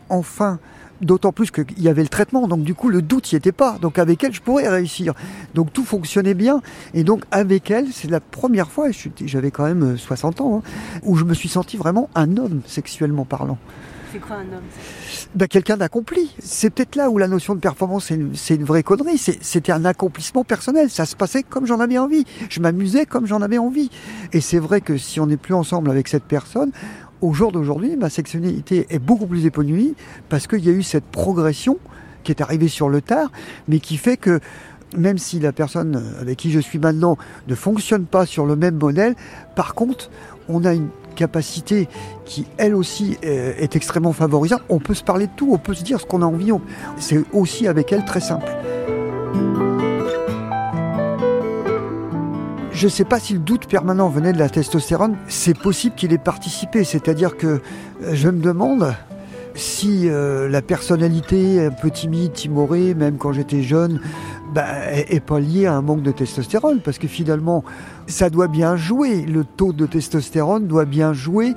enfin 0.08 0.58
D'autant 1.02 1.30
plus 1.30 1.50
qu'il 1.50 1.82
y 1.82 1.88
avait 1.88 2.02
le 2.02 2.08
traitement, 2.08 2.48
donc 2.48 2.62
du 2.62 2.74
coup 2.74 2.88
le 2.88 3.02
doute 3.02 3.30
n'y 3.30 3.36
était 3.36 3.52
pas. 3.52 3.76
Donc 3.80 3.98
avec 3.98 4.24
elle, 4.24 4.32
je 4.32 4.40
pourrais 4.40 4.66
réussir. 4.68 5.12
Donc 5.54 5.72
tout 5.72 5.84
fonctionnait 5.84 6.34
bien. 6.34 6.62
Et 6.94 7.04
donc 7.04 7.24
avec 7.30 7.70
elle, 7.70 7.88
c'est 7.92 8.10
la 8.10 8.20
première 8.20 8.70
fois, 8.70 8.88
j'avais 9.24 9.50
quand 9.50 9.64
même 9.64 9.98
60 9.98 10.40
euh, 10.40 10.44
ans, 10.44 10.62
hein, 10.64 10.98
où 11.02 11.16
je 11.16 11.24
me 11.24 11.34
suis 11.34 11.50
senti 11.50 11.76
vraiment 11.76 12.08
un 12.14 12.38
homme 12.38 12.62
sexuellement 12.66 13.26
parlant. 13.26 13.58
Ben, 15.34 15.48
Quelqu'un 15.48 15.76
d'accompli. 15.76 16.34
C'est 16.38 16.70
peut-être 16.70 16.96
là 16.96 17.10
où 17.10 17.18
la 17.18 17.28
notion 17.28 17.54
de 17.54 17.60
performance, 17.60 18.12
c'est 18.34 18.54
une, 18.54 18.64
vraie 18.64 18.82
connerie. 18.82 19.18
C'était 19.18 19.72
un 19.72 19.84
accomplissement 19.84 20.44
personnel. 20.44 20.90
Ça 20.90 21.06
se 21.06 21.16
passait 21.16 21.42
comme 21.42 21.66
j'en 21.66 21.80
avais 21.80 21.98
envie. 21.98 22.24
Je 22.48 22.60
m'amusais 22.60 23.06
comme 23.06 23.26
j'en 23.26 23.42
avais 23.42 23.58
envie. 23.58 23.90
Et 24.32 24.40
c'est 24.40 24.58
vrai 24.58 24.80
que 24.80 24.96
si 24.96 25.20
on 25.20 25.26
n'est 25.26 25.36
plus 25.36 25.54
ensemble 25.54 25.90
avec 25.90 26.08
cette 26.08 26.24
personne, 26.24 26.70
au 27.20 27.32
jour 27.32 27.52
d'aujourd'hui, 27.52 27.96
ma 27.96 28.10
sexualité 28.10 28.86
est 28.90 28.98
beaucoup 28.98 29.26
plus 29.26 29.46
épanouie 29.46 29.94
parce 30.28 30.46
qu'il 30.46 30.64
y 30.64 30.68
a 30.68 30.72
eu 30.72 30.82
cette 30.82 31.04
progression 31.04 31.78
qui 32.24 32.32
est 32.32 32.42
arrivée 32.42 32.68
sur 32.68 32.88
le 32.88 33.00
tard, 33.00 33.30
mais 33.68 33.80
qui 33.80 33.96
fait 33.96 34.16
que 34.16 34.40
même 34.96 35.18
si 35.18 35.40
la 35.40 35.52
personne 35.52 36.02
avec 36.20 36.38
qui 36.38 36.50
je 36.50 36.60
suis 36.60 36.78
maintenant 36.78 37.16
ne 37.48 37.54
fonctionne 37.54 38.04
pas 38.04 38.26
sur 38.26 38.46
le 38.46 38.56
même 38.56 38.76
modèle, 38.76 39.14
par 39.54 39.74
contre, 39.74 40.10
on 40.48 40.64
a 40.64 40.74
une 40.74 40.88
capacité 41.16 41.88
qui, 42.24 42.46
elle 42.56 42.76
aussi, 42.76 43.18
est, 43.22 43.74
extrêmement 43.74 44.12
favorisante. 44.12 44.62
On 44.68 44.78
peut 44.78 44.94
se 44.94 45.02
parler 45.02 45.26
de 45.26 45.32
tout, 45.34 45.48
on 45.52 45.58
peut 45.58 45.74
se 45.74 45.82
dire 45.82 46.00
ce 46.00 46.06
qu'on 46.06 46.22
a 46.22 46.26
envie. 46.26 46.52
C'est 46.98 47.24
aussi 47.32 47.66
avec 47.66 47.92
elle 47.92 48.04
très 48.04 48.20
simple. 48.20 48.46
Je 52.70 52.84
ne 52.84 52.90
sais 52.90 53.04
pas 53.04 53.18
si 53.18 53.32
le 53.32 53.38
doute 53.38 53.66
permanent 53.66 54.10
venait 54.10 54.34
de 54.34 54.38
la 54.38 54.50
testostérone. 54.50 55.16
C'est 55.28 55.58
possible 55.58 55.94
qu'il 55.96 56.12
ait 56.12 56.18
participé. 56.18 56.84
C'est-à-dire 56.84 57.36
que 57.38 57.46
euh, 57.46 57.60
je 58.12 58.28
me 58.28 58.42
demande 58.42 58.94
si 59.54 60.10
euh, 60.10 60.46
la 60.48 60.60
personnalité 60.60 61.64
un 61.64 61.70
peu 61.70 61.90
timide, 61.90 62.34
timorée, 62.34 62.92
même 62.94 63.16
quand 63.16 63.32
j'étais 63.32 63.62
jeune, 63.62 64.00
bah, 64.56 64.90
est, 64.90 65.20
pas 65.20 65.38
liée 65.38 65.66
à 65.66 65.74
un 65.74 65.82
manque 65.82 66.00
de 66.00 66.12
testostérone. 66.12 66.80
Parce 66.80 66.96
que 66.96 67.08
finalement, 67.08 67.62
ça 68.06 68.30
doit 68.30 68.48
bien 68.48 68.74
jouer. 68.74 69.26
Le 69.26 69.44
taux 69.44 69.74
de 69.74 69.84
testostérone 69.84 70.66
doit 70.66 70.86
bien 70.86 71.12
jouer 71.12 71.54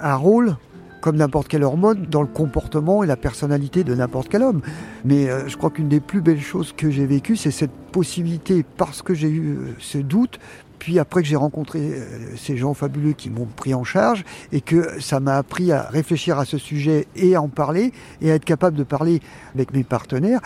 un 0.00 0.14
rôle 0.14 0.56
comme 1.00 1.16
n'importe 1.16 1.48
quelle 1.48 1.62
hormone, 1.62 2.06
dans 2.10 2.22
le 2.22 2.28
comportement 2.28 3.04
et 3.04 3.06
la 3.06 3.16
personnalité 3.16 3.84
de 3.84 3.94
n'importe 3.94 4.28
quel 4.28 4.42
homme. 4.42 4.60
Mais 5.04 5.28
euh, 5.28 5.46
je 5.46 5.56
crois 5.56 5.70
qu'une 5.70 5.88
des 5.88 6.00
plus 6.00 6.20
belles 6.20 6.40
choses 6.40 6.72
que 6.72 6.90
j'ai 6.90 7.06
vécues, 7.06 7.36
c'est 7.36 7.52
cette 7.52 7.70
possibilité, 7.92 8.64
parce 8.76 9.02
que 9.02 9.14
j'ai 9.14 9.28
eu 9.28 9.54
euh, 9.54 9.74
ce 9.78 9.98
doute, 9.98 10.40
puis 10.86 11.00
après 11.00 11.20
que 11.20 11.26
j'ai 11.26 11.34
rencontré 11.34 11.80
euh, 11.80 12.36
ces 12.36 12.56
gens 12.56 12.72
fabuleux 12.72 13.12
qui 13.12 13.28
m'ont 13.28 13.46
pris 13.46 13.74
en 13.74 13.82
charge 13.82 14.24
et 14.52 14.60
que 14.60 15.00
ça 15.00 15.18
m'a 15.18 15.36
appris 15.36 15.72
à 15.72 15.82
réfléchir 15.82 16.38
à 16.38 16.44
ce 16.44 16.58
sujet 16.58 17.08
et 17.16 17.34
à 17.34 17.42
en 17.42 17.48
parler 17.48 17.92
et 18.20 18.30
à 18.30 18.36
être 18.36 18.44
capable 18.44 18.76
de 18.76 18.84
parler 18.84 19.20
avec 19.56 19.72
mes 19.72 19.82
partenaires, 19.82 20.38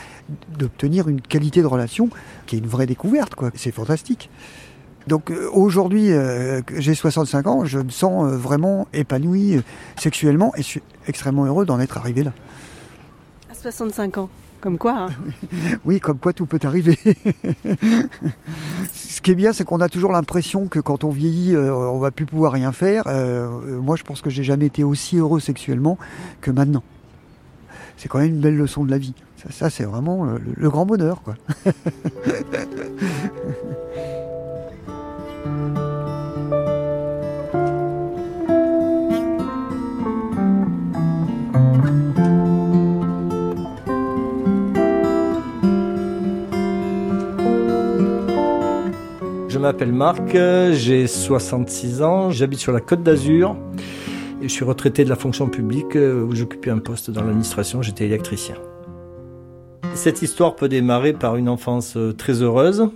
d'obtenir 0.59 1.09
une 1.09 1.21
qualité 1.21 1.61
de 1.61 1.67
relation 1.67 2.09
qui 2.47 2.57
est 2.57 2.59
une 2.61 2.69
vraie 2.69 2.87
découverte. 2.87 3.35
quoi. 3.35 3.51
C'est 3.55 3.71
fantastique. 3.71 4.31
Donc 5.07 5.31
euh, 5.31 5.51
aujourd'hui, 5.53 6.11
euh, 6.11 6.63
j'ai 6.79 6.95
65 6.95 7.47
ans, 7.47 7.67
je 7.67 7.81
me 7.81 7.91
sens 7.91 8.33
vraiment 8.33 8.89
épanoui 8.95 9.61
sexuellement 9.99 10.55
et 10.57 10.63
je 10.63 10.67
suis 10.67 10.83
extrêmement 11.07 11.45
heureux 11.45 11.67
d'en 11.67 11.79
être 11.81 11.99
arrivé 11.99 12.25
là. 12.25 12.33
À 13.51 13.55
65 13.55 14.17
ans 14.17 14.31
Comme 14.61 14.79
quoi. 14.79 15.07
Hein. 15.07 15.09
oui, 15.85 16.01
comme 16.01 16.19
quoi 16.19 16.33
tout 16.33 16.47
peut 16.47 16.59
arriver. 16.63 16.99
Ce 18.93 19.21
qui 19.21 19.31
est 19.31 19.35
bien, 19.35 19.53
c'est 19.53 19.65
qu'on 19.65 19.81
a 19.81 19.89
toujours 19.89 20.13
l'impression 20.13 20.67
que 20.67 20.79
quand 20.79 21.05
on 21.05 21.11
vieillit, 21.11 21.55
euh, 21.55 21.75
on 21.75 21.99
va 21.99 22.11
plus 22.11 22.27
pouvoir 22.27 22.53
rien 22.53 22.73
faire. 22.73 23.05
Euh, 23.07 23.81
moi, 23.81 23.97
je 23.97 24.03
pense 24.03 24.21
que 24.21 24.31
j'ai 24.31 24.45
jamais 24.45 24.67
été 24.67 24.85
aussi 24.85 25.17
heureux 25.17 25.41
sexuellement 25.41 25.99
que 26.41 26.51
maintenant. 26.51 26.83
C'est 27.97 28.09
quand 28.09 28.19
même 28.19 28.29
une 28.29 28.41
belle 28.41 28.57
leçon 28.57 28.85
de 28.85 28.91
la 28.91 28.99
vie. 28.99 29.15
Ça, 29.51 29.71
c'est 29.71 29.85
vraiment 29.85 30.25
le, 30.25 30.41
le, 30.55 30.71
grand 30.71 30.85
bonheur, 30.85 31.23
quoi. 31.23 31.35
m'appelle 49.61 49.93
Marc, 49.93 50.33
j'ai 50.73 51.07
66 51.07 52.03
ans, 52.03 52.31
j'habite 52.31 52.59
sur 52.59 52.73
la 52.73 52.81
côte 52.81 53.03
d'Azur 53.03 53.57
et 54.41 54.45
je 54.45 54.49
suis 54.49 54.65
retraité 54.65 55.05
de 55.05 55.11
la 55.11 55.17
fonction 55.17 55.49
publique 55.49 55.97
euh, 55.97 56.25
où 56.25 56.35
j'occupais 56.35 56.71
un 56.71 56.79
poste 56.79 57.11
dans 57.11 57.23
l'administration, 57.23 57.83
j'étais 57.83 58.07
électricien. 58.07 58.55
Cette 59.95 60.23
histoire 60.23 60.57
peut 60.57 60.69
démarrer 60.69 61.13
par 61.13 61.37
une 61.37 61.49
enfance 61.49 61.97
euh, 61.97 62.13
très 62.13 62.41
heureuse. 62.43 62.89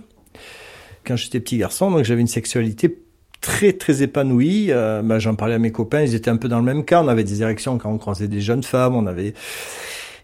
Quand 1.05 1.15
j'étais 1.15 1.39
petit 1.39 1.57
garçon, 1.57 1.91
donc 1.91 2.03
j'avais 2.03 2.21
une 2.21 2.27
sexualité 2.27 2.97
très 3.41 3.73
très 3.73 4.01
épanouie. 4.01 4.71
Euh, 4.71 5.03
bah, 5.03 5.19
J'en 5.19 5.35
parlais 5.35 5.53
à 5.53 5.59
mes 5.59 5.71
copains, 5.71 6.01
ils 6.01 6.15
étaient 6.15 6.31
un 6.31 6.37
peu 6.37 6.47
dans 6.47 6.57
le 6.57 6.65
même 6.65 6.83
cas. 6.83 7.03
On 7.03 7.07
avait 7.07 7.23
des 7.23 7.43
érections 7.43 7.77
quand 7.77 7.91
on 7.91 7.99
croisait 7.99 8.27
des 8.27 8.41
jeunes 8.41 8.63
femmes, 8.63 8.95
on 8.95 9.05
avait 9.05 9.35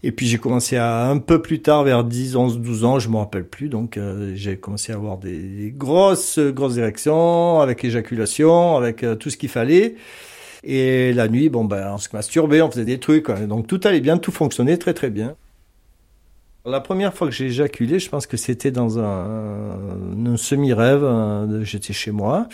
et 0.03 0.11
puis 0.11 0.27
j'ai 0.27 0.39
commencé 0.39 0.77
à 0.77 1.07
un 1.07 1.19
peu 1.19 1.41
plus 1.41 1.61
tard, 1.61 1.83
vers 1.83 2.03
10, 2.03 2.35
11, 2.35 2.59
12 2.59 2.85
ans, 2.85 2.99
je 2.99 3.09
me 3.09 3.17
rappelle 3.17 3.45
plus. 3.45 3.69
Donc 3.69 3.97
euh, 3.97 4.33
j'ai 4.35 4.57
commencé 4.57 4.91
à 4.91 4.95
avoir 4.95 5.17
des, 5.17 5.73
grosses, 5.75 6.39
grosses 6.39 6.77
érections, 6.77 7.59
avec 7.59 7.83
éjaculation, 7.83 8.77
avec 8.77 9.03
euh, 9.03 9.15
tout 9.15 9.29
ce 9.29 9.37
qu'il 9.37 9.49
fallait. 9.49 9.95
Et 10.63 11.13
la 11.13 11.27
nuit, 11.27 11.49
bon 11.49 11.65
ben 11.65 11.91
on 11.93 11.97
se 11.97 12.09
masturbait, 12.13 12.61
on 12.61 12.71
faisait 12.71 12.85
des 12.85 12.99
trucs. 12.99 13.29
Donc 13.29 13.67
tout 13.67 13.79
allait 13.83 14.01
bien, 14.01 14.17
tout 14.17 14.31
fonctionnait 14.31 14.77
très 14.77 14.93
très 14.93 15.09
bien. 15.09 15.35
La 16.65 16.79
première 16.79 17.13
fois 17.15 17.27
que 17.27 17.33
j'ai 17.33 17.45
éjaculé, 17.45 17.97
je 17.97 18.09
pense 18.09 18.27
que 18.27 18.37
c'était 18.37 18.69
dans 18.69 18.99
un, 18.99 19.77
un 20.25 20.37
semi-rêve. 20.37 21.03
Euh, 21.03 21.63
j'étais 21.63 21.93
chez 21.93 22.11
moi 22.11 22.47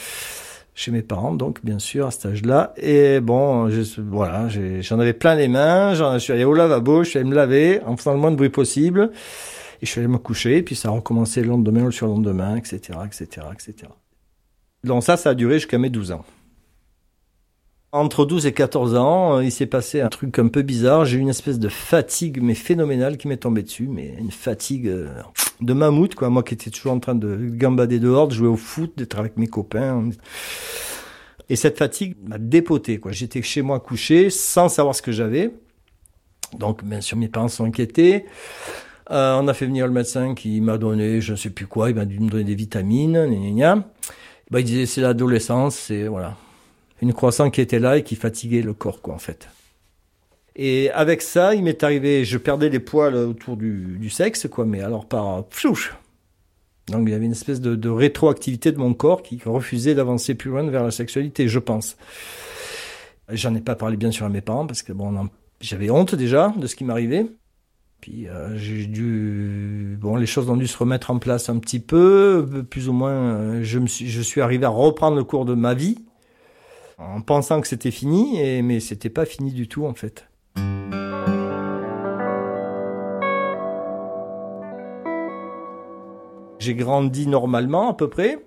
chez 0.78 0.92
mes 0.92 1.02
parents, 1.02 1.34
donc 1.34 1.66
bien 1.66 1.80
sûr 1.80 2.06
à 2.06 2.12
cet 2.12 2.28
âge-là. 2.28 2.72
Et 2.78 3.20
bon, 3.20 3.68
je, 3.68 4.00
voilà, 4.00 4.48
j'en 4.48 5.00
avais 5.00 5.14
plein 5.14 5.34
les 5.34 5.48
mains. 5.48 5.96
Je 5.96 6.20
suis 6.20 6.32
allé 6.32 6.44
au 6.44 6.54
lavabo, 6.54 7.04
je 7.04 7.10
suis 7.10 7.20
allé 7.20 7.28
me 7.28 7.34
laver 7.34 7.82
en 7.84 7.98
faisant 7.98 8.14
le 8.14 8.20
moins 8.20 8.30
de 8.30 8.36
bruit 8.36 8.50
possible. 8.50 9.10
Et 9.82 9.88
je 9.88 9.92
suis 9.92 10.00
allé 10.00 10.08
me 10.08 10.20
coucher. 10.20 10.58
Et 10.58 10.64
puis 10.64 10.76
ça 10.76 10.90
a 10.90 10.92
recommencé 10.92 11.42
le 11.42 11.48
lendemain, 11.48 11.86
le 11.86 11.92
surlendemain, 11.92 12.56
etc., 12.58 13.00
etc., 13.08 13.48
etc. 13.52 13.92
Donc 14.84 15.04
ça, 15.04 15.18
ça 15.18 15.32
a 15.32 15.34
duré 15.34 15.56
jusqu'à 15.56 15.80
mes 15.80 15.90
12 15.90 16.12
ans. 16.12 16.24
Entre 17.92 18.26
12 18.26 18.46
et 18.46 18.54
14 18.54 18.96
ans, 18.96 19.38
euh, 19.38 19.44
il 19.44 19.52
s'est 19.52 19.66
passé 19.66 20.02
un 20.02 20.10
truc 20.10 20.38
un 20.38 20.48
peu 20.48 20.62
bizarre. 20.62 21.06
J'ai 21.06 21.18
eu 21.18 21.22
une 21.22 21.30
espèce 21.30 21.58
de 21.58 21.70
fatigue, 21.70 22.40
mais 22.44 22.54
phénoménale, 22.54 23.18
qui 23.18 23.28
m'est 23.28 23.38
tombée 23.38 23.64
dessus. 23.64 23.88
Mais 23.90 24.14
une 24.20 24.30
fatigue 24.30 24.88
euh, 24.90 25.08
de 25.62 25.74
mammouth, 25.74 26.16
quoi. 26.16 26.30
Moi 26.30 26.44
qui 26.44 26.54
étais 26.54 26.70
toujours 26.70 26.94
en 26.94 27.00
train 27.00 27.16
de 27.16 27.50
gambader 27.50 28.00
dehors, 28.00 28.28
de 28.28 28.34
jouer 28.34 28.48
au 28.48 28.56
foot, 28.56 28.94
d'être 28.98 29.18
avec 29.18 29.38
mes 29.38 29.48
copains. 29.48 30.10
Et 31.50 31.56
cette 31.56 31.78
fatigue 31.78 32.16
m'a 32.28 32.38
dépoté, 32.38 33.00
quoi. 33.00 33.12
J'étais 33.12 33.42
chez 33.42 33.62
moi 33.62 33.80
couché, 33.80 34.30
sans 34.30 34.70
savoir 34.70 34.96
ce 34.96 35.02
que 35.02 35.12
j'avais. 35.12 35.52
Donc, 36.58 36.84
bien 36.84 37.02
sûr, 37.02 37.18
mes 37.18 37.28
parents 37.28 37.48
sont 37.48 37.66
inquiétés. 37.66 38.26
Euh, 39.12 39.40
on 39.42 39.48
a 39.48 39.54
fait 39.54 39.66
venir 39.66 39.88
le 39.88 39.94
médecin 39.94 40.36
qui 40.36 40.60
m'a 40.60 40.78
donné, 40.78 41.22
je 41.22 41.32
ne 41.32 41.38
sais 41.38 41.50
plus 41.50 41.66
quoi, 41.66 41.90
il 41.90 41.96
m'a 41.96 42.06
dû 42.06 42.20
me 42.20 42.30
donner 42.30 42.44
des 42.44 42.56
vitamines, 42.56 43.26
gna. 43.56 43.88
Bah, 44.52 44.60
il 44.60 44.66
disait, 44.66 44.86
c'est 44.86 45.02
l'adolescence, 45.02 45.76
c'est, 45.76 46.08
voilà 46.08 46.36
une 47.02 47.14
croissance 47.14 47.52
qui 47.52 47.62
était 47.62 47.80
là 47.80 47.98
et 47.98 48.04
qui 48.04 48.16
fatiguait 48.16 48.62
le 48.62 48.74
corps, 48.74 49.02
quoi, 49.02 49.14
en 49.14 49.20
fait. 49.20 49.50
Et 50.60 50.90
avec 50.90 51.22
ça, 51.22 51.54
il 51.54 51.64
m'est 51.64 51.84
arrivé, 51.84 52.26
je 52.26 52.38
perdais 52.40 52.70
les 52.70 52.80
poils 52.80 53.16
autour 53.16 53.58
du, 53.58 54.10
sexe, 54.10 54.48
quoi, 54.48 54.66
mais 54.66 54.82
alors 54.82 55.06
par 55.06 55.46
pflouche. 55.46 55.96
Donc 56.88 57.08
il 57.08 57.12
y 57.12 57.14
avait 57.14 57.26
une 57.26 57.34
espèce 57.34 57.62
de, 57.62 57.90
rétroactivité 57.90 58.72
de 58.72 58.80
mon 58.80 58.96
corps 58.96 59.22
qui 59.22 59.40
refusait 59.46 59.94
d'avancer 59.94 60.34
plus 60.34 60.50
loin 60.50 60.68
vers 60.68 60.84
la 60.84 60.90
sexualité, 60.90 61.48
je 61.48 61.60
pense. 61.60 61.96
J'en 63.30 63.54
ai 63.54 63.62
pas 63.62 63.76
parlé 63.76 63.98
bien 63.98 64.10
sûr 64.10 64.26
à 64.26 64.30
mes 64.30 64.42
parents 64.42 64.66
parce 64.66 64.82
que 64.82 64.94
bon, 64.94 65.30
j'avais 65.62 65.92
honte 65.92 66.16
déjà 66.16 66.54
de 66.58 66.66
ce 66.66 66.76
qui 66.76 66.86
m'arrivait. 66.86 67.28
Puis 68.02 68.28
euh, 68.28 68.58
j'ai 68.58 68.86
dû, 68.86 69.98
bon, 70.00 70.16
les 70.16 70.26
choses 70.26 70.50
ont 70.50 70.58
dû 70.58 70.68
se 70.68 70.78
remettre 70.78 71.12
en 71.12 71.20
place 71.20 71.50
un 71.50 71.60
petit 71.60 71.80
peu, 71.80 72.66
plus 72.70 72.90
ou 72.90 72.94
moins. 72.94 73.12
Euh, 73.12 73.64
je 73.64 73.78
me 73.78 73.88
suis, 73.88 74.08
je 74.08 74.22
suis 74.22 74.42
arrivé 74.42 74.66
à 74.66 74.70
reprendre 74.70 75.18
le 75.18 75.24
cours 75.24 75.46
de 75.46 75.54
ma 75.54 75.74
vie 75.74 75.98
en 76.98 77.22
pensant 77.22 77.62
que 77.62 77.68
c'était 77.68 77.92
fini, 77.92 78.40
et, 78.40 78.62
mais 78.62 78.80
c'était 78.80 79.10
pas 79.10 79.26
fini 79.26 79.52
du 79.52 79.68
tout 79.68 79.86
en 79.86 79.94
fait. 79.94 80.27
J'ai 86.60 86.76
grandi 86.76 87.28
normalement 87.28 87.90
à 87.90 87.94
peu 87.94 88.10
près. 88.10 88.40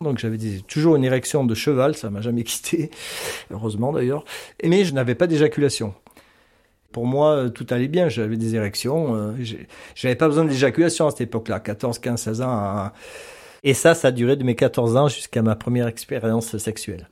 Donc 0.00 0.18
j'avais 0.18 0.38
toujours 0.66 0.96
une 0.96 1.04
érection 1.04 1.44
de 1.44 1.54
cheval, 1.54 1.94
ça 1.94 2.10
m'a 2.10 2.20
jamais 2.20 2.42
quitté, 2.44 2.90
heureusement 3.50 3.92
d'ailleurs. 3.92 4.24
Mais 4.64 4.84
je 4.84 4.94
n'avais 4.94 5.14
pas 5.14 5.26
d'éjaculation. 5.26 5.94
Pour 6.92 7.06
moi, 7.06 7.50
tout 7.50 7.66
allait 7.70 7.88
bien, 7.88 8.08
j'avais 8.08 8.36
des 8.36 8.56
érections. 8.56 9.14
Euh, 9.14 9.32
j'avais 9.94 10.16
pas 10.16 10.26
besoin 10.26 10.44
d'éjaculation 10.44 11.06
à 11.06 11.10
cette 11.10 11.20
époque-là, 11.20 11.60
14, 11.60 11.98
15, 12.00 12.20
16 12.20 12.40
ans. 12.40 12.50
Hein. 12.50 12.92
Et 13.62 13.74
ça, 13.74 13.94
ça 13.94 14.08
a 14.08 14.10
duré 14.10 14.36
de 14.36 14.42
mes 14.42 14.56
14 14.56 14.96
ans 14.96 15.08
jusqu'à 15.08 15.42
ma 15.42 15.54
première 15.54 15.86
expérience 15.86 16.56
sexuelle 16.56 17.08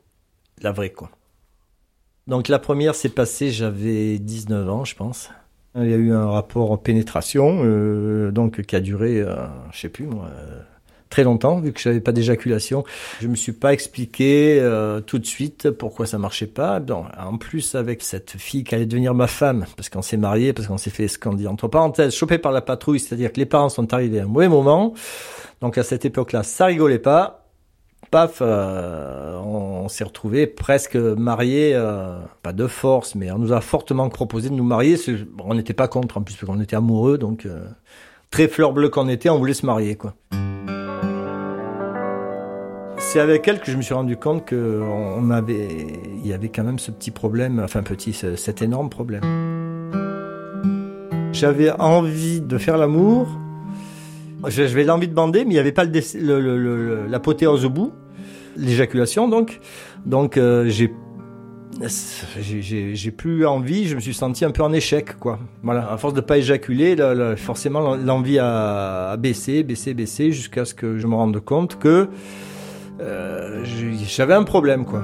la 0.62 0.72
vraie 0.72 0.90
quoi. 0.90 1.10
Donc 2.28 2.48
la 2.48 2.58
première 2.58 2.94
s'est 2.94 3.08
passée, 3.08 3.50
j'avais 3.50 4.18
19 4.18 4.68
ans 4.68 4.84
je 4.84 4.94
pense. 4.94 5.30
Il 5.74 5.88
y 5.88 5.94
a 5.94 5.96
eu 5.96 6.12
un 6.12 6.28
rapport 6.28 6.78
pénétration, 6.82 7.62
euh, 7.64 8.30
donc 8.30 8.62
qui 8.62 8.76
a 8.76 8.80
duré, 8.80 9.20
euh, 9.20 9.46
je 9.72 9.80
sais 9.80 9.88
plus 9.88 10.06
moi, 10.06 10.26
euh, 10.26 10.60
très 11.08 11.24
longtemps 11.24 11.58
vu 11.58 11.72
que 11.72 11.80
j'avais 11.80 12.00
pas 12.00 12.12
d'éjaculation. 12.12 12.84
Je 13.22 13.28
me 13.28 13.34
suis 13.34 13.52
pas 13.52 13.72
expliqué 13.72 14.58
euh, 14.60 15.00
tout 15.00 15.18
de 15.18 15.24
suite 15.24 15.70
pourquoi 15.70 16.04
ça 16.04 16.18
marchait 16.18 16.46
pas. 16.46 16.80
Bon, 16.80 17.04
en 17.18 17.38
plus 17.38 17.74
avec 17.74 18.02
cette 18.02 18.32
fille 18.32 18.62
qui 18.62 18.74
allait 18.74 18.84
devenir 18.84 19.14
ma 19.14 19.26
femme 19.26 19.64
parce 19.76 19.88
qu'on 19.88 20.02
s'est 20.02 20.18
marié, 20.18 20.52
parce 20.52 20.68
qu'on 20.68 20.78
s'est 20.78 20.90
fait 20.90 21.08
ce 21.08 21.18
qu'on 21.18 21.32
dit 21.32 21.46
entre 21.46 21.66
parenthèses, 21.66 22.14
chopé 22.14 22.36
par 22.36 22.52
la 22.52 22.60
patrouille, 22.60 23.00
c'est-à-dire 23.00 23.32
que 23.32 23.40
les 23.40 23.46
parents 23.46 23.70
sont 23.70 23.94
arrivés 23.94 24.20
à 24.20 24.24
un 24.24 24.26
mauvais 24.26 24.48
moment. 24.48 24.92
Donc 25.62 25.78
à 25.78 25.82
cette 25.82 26.04
époque-là, 26.04 26.42
ça 26.42 26.66
rigolait 26.66 26.98
pas 26.98 27.47
paf, 28.10 28.38
euh, 28.40 29.38
on, 29.38 29.88
s'est 29.88 30.04
retrouvés 30.04 30.46
presque 30.46 30.96
mariés, 30.96 31.72
euh, 31.74 32.18
pas 32.42 32.52
de 32.52 32.66
force, 32.66 33.14
mais 33.14 33.30
on 33.30 33.38
nous 33.38 33.52
a 33.52 33.60
fortement 33.60 34.08
proposé 34.08 34.48
de 34.48 34.54
nous 34.54 34.64
marier. 34.64 34.96
On 35.44 35.54
n'était 35.54 35.74
pas 35.74 35.88
contre 35.88 36.18
en 36.18 36.22
plus, 36.22 36.34
parce 36.34 36.50
qu'on 36.50 36.60
était 36.60 36.76
amoureux, 36.76 37.18
donc 37.18 37.46
euh, 37.46 37.66
très 38.30 38.48
fleur 38.48 38.72
bleue 38.72 38.88
qu'on 38.88 39.08
était, 39.08 39.30
on 39.30 39.38
voulait 39.38 39.54
se 39.54 39.66
marier, 39.66 39.96
quoi. 39.96 40.14
C'est 42.98 43.20
avec 43.20 43.46
elle 43.48 43.60
que 43.60 43.70
je 43.70 43.76
me 43.76 43.82
suis 43.82 43.94
rendu 43.94 44.16
compte 44.16 44.44
que 44.44 44.82
on 44.82 45.30
avait, 45.30 45.68
il 46.22 46.26
y 46.26 46.32
avait 46.34 46.50
quand 46.50 46.64
même 46.64 46.78
ce 46.78 46.90
petit 46.90 47.10
problème, 47.10 47.60
enfin 47.64 47.82
petit, 47.82 48.12
cet 48.12 48.60
énorme 48.60 48.90
problème. 48.90 49.22
J'avais 51.32 51.70
envie 51.70 52.40
de 52.40 52.58
faire 52.58 52.76
l'amour, 52.76 53.28
j'avais 54.46 54.84
l'envie 54.84 55.08
de 55.08 55.14
bander, 55.14 55.44
mais 55.44 55.50
il 55.50 55.54
n'y 55.54 55.58
avait 55.58 55.72
pas 55.72 55.84
l'apothéose 55.84 57.62
le, 57.62 57.66
au 57.66 57.70
bout, 57.70 57.92
l'éjaculation 58.56 59.28
donc. 59.28 59.60
Donc 60.06 60.36
euh, 60.36 60.68
j'ai 60.68 60.92
j'ai 62.40 63.10
plus 63.10 63.46
envie, 63.46 63.86
je 63.86 63.94
me 63.94 64.00
suis 64.00 64.14
senti 64.14 64.44
un 64.44 64.50
peu 64.50 64.62
en 64.62 64.72
échec, 64.72 65.16
quoi. 65.18 65.38
Voilà, 65.62 65.92
à 65.92 65.96
force 65.96 66.14
de 66.14 66.20
pas 66.20 66.38
éjaculer, 66.38 66.96
forcément 67.36 67.94
l'envie 67.94 68.38
a, 68.40 69.16
baissé, 69.16 69.62
baissé, 69.62 69.94
baissé, 69.94 70.32
jusqu'à 70.32 70.64
ce 70.64 70.74
que 70.74 70.98
je 70.98 71.06
me 71.06 71.14
rende 71.14 71.38
compte 71.40 71.78
que 71.78 72.08
euh, 73.00 73.64
j'avais 74.06 74.34
un 74.34 74.42
problème, 74.42 74.84
quoi. 74.84 75.02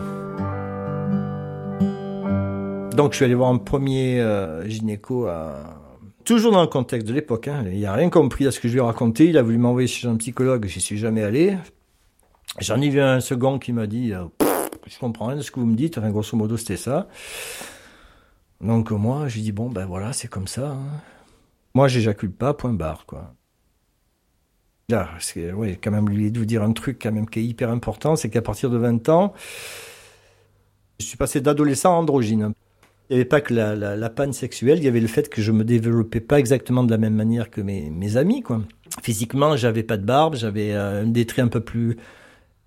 Donc 2.96 3.12
je 3.12 3.16
suis 3.16 3.24
allé 3.24 3.34
voir 3.34 3.50
un 3.50 3.58
premier 3.58 4.20
euh, 4.20 4.66
gynéco 4.68 5.26
à, 5.26 5.83
toujours 6.24 6.52
dans 6.52 6.62
le 6.62 6.66
contexte 6.66 7.06
de 7.06 7.12
l'époque. 7.12 7.48
Hein. 7.48 7.64
Il 7.70 7.80
n'a 7.80 7.92
rien 7.92 8.10
compris 8.10 8.46
à 8.46 8.50
ce 8.50 8.60
que 8.60 8.68
je 8.68 8.74
lui 8.74 8.80
ai 8.80 8.82
raconté. 8.82 9.26
Il 9.26 9.38
a 9.38 9.42
voulu 9.42 9.58
m'envoyer 9.58 9.86
chez 9.86 10.08
un 10.08 10.16
psychologue. 10.16 10.66
J'y 10.66 10.80
suis 10.80 10.98
jamais 10.98 11.22
allé. 11.22 11.56
J'en 12.60 12.80
ai 12.80 12.88
vu 12.88 13.00
un 13.00 13.20
second 13.20 13.58
qui 13.58 13.72
m'a 13.72 13.86
dit 13.86 14.12
euh, 14.12 14.24
Je 14.86 14.98
comprends 14.98 15.26
rien 15.26 15.36
de 15.36 15.42
ce 15.42 15.50
que 15.50 15.60
vous 15.60 15.66
me 15.66 15.76
dites. 15.76 15.98
Grosso 15.98 16.36
modo, 16.36 16.56
c'était 16.56 16.76
ça. 16.76 17.08
Donc, 18.60 18.90
moi, 18.90 19.28
j'ai 19.28 19.40
dit 19.40 19.52
Bon, 19.52 19.68
ben 19.68 19.86
voilà, 19.86 20.12
c'est 20.12 20.28
comme 20.28 20.46
ça. 20.48 20.70
Hein. 20.70 21.00
Moi, 21.74 21.88
j'éjacule 21.88 22.32
pas, 22.32 22.54
point 22.54 22.72
barre, 22.72 23.04
quoi. 23.06 23.34
Là, 24.88 25.08
c'est 25.18 25.52
ouais, 25.52 25.78
quand 25.82 25.90
même 25.90 26.04
oublié 26.04 26.30
de 26.30 26.38
vous 26.38 26.44
dire 26.44 26.62
un 26.62 26.72
truc 26.72 27.00
quand 27.02 27.10
même 27.10 27.28
qui 27.28 27.40
est 27.40 27.44
hyper 27.44 27.70
important 27.70 28.16
c'est 28.16 28.28
qu'à 28.28 28.42
partir 28.42 28.68
de 28.68 28.76
20 28.76 29.08
ans, 29.08 29.32
je 31.00 31.06
suis 31.06 31.16
passé 31.16 31.40
d'adolescent 31.40 31.94
à 31.94 31.96
androgyne. 31.96 32.52
Il 33.10 33.14
n'y 33.14 33.16
avait 33.16 33.28
pas 33.28 33.40
que 33.40 33.52
la, 33.52 34.10
panne 34.10 34.32
sexuelle, 34.32 34.78
il 34.78 34.84
y 34.84 34.88
avait 34.88 35.00
le 35.00 35.08
fait 35.08 35.28
que 35.28 35.42
je 35.42 35.52
me 35.52 35.62
développais 35.62 36.20
pas 36.20 36.38
exactement 36.38 36.84
de 36.84 36.90
la 36.90 36.96
même 36.96 37.14
manière 37.14 37.50
que 37.50 37.60
mes, 37.60 38.16
amis. 38.16 38.42
Quoi. 38.42 38.62
Physiquement, 39.02 39.56
j'avais 39.56 39.82
pas 39.82 39.98
de 39.98 40.04
barbe, 40.04 40.36
j'avais 40.36 40.72
euh, 40.72 41.04
des 41.04 41.26
traits 41.26 41.44
un 41.44 41.48
peu 41.48 41.60
plus 41.60 41.98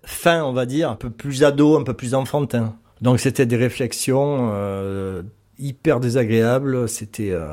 fins, 0.04 0.44
on 0.44 0.52
va 0.52 0.66
dire, 0.66 0.90
un 0.90 0.96
peu 0.96 1.10
plus 1.10 1.44
ado, 1.44 1.76
un 1.76 1.82
peu 1.82 1.94
plus 1.94 2.14
enfantin. 2.14 2.76
Donc 3.00 3.20
c'était 3.20 3.46
des 3.46 3.56
réflexions 3.56 4.50
euh, 4.52 5.22
hyper 5.58 6.00
désagréables. 6.00 6.88
C'était 6.88 7.30
euh, 7.30 7.46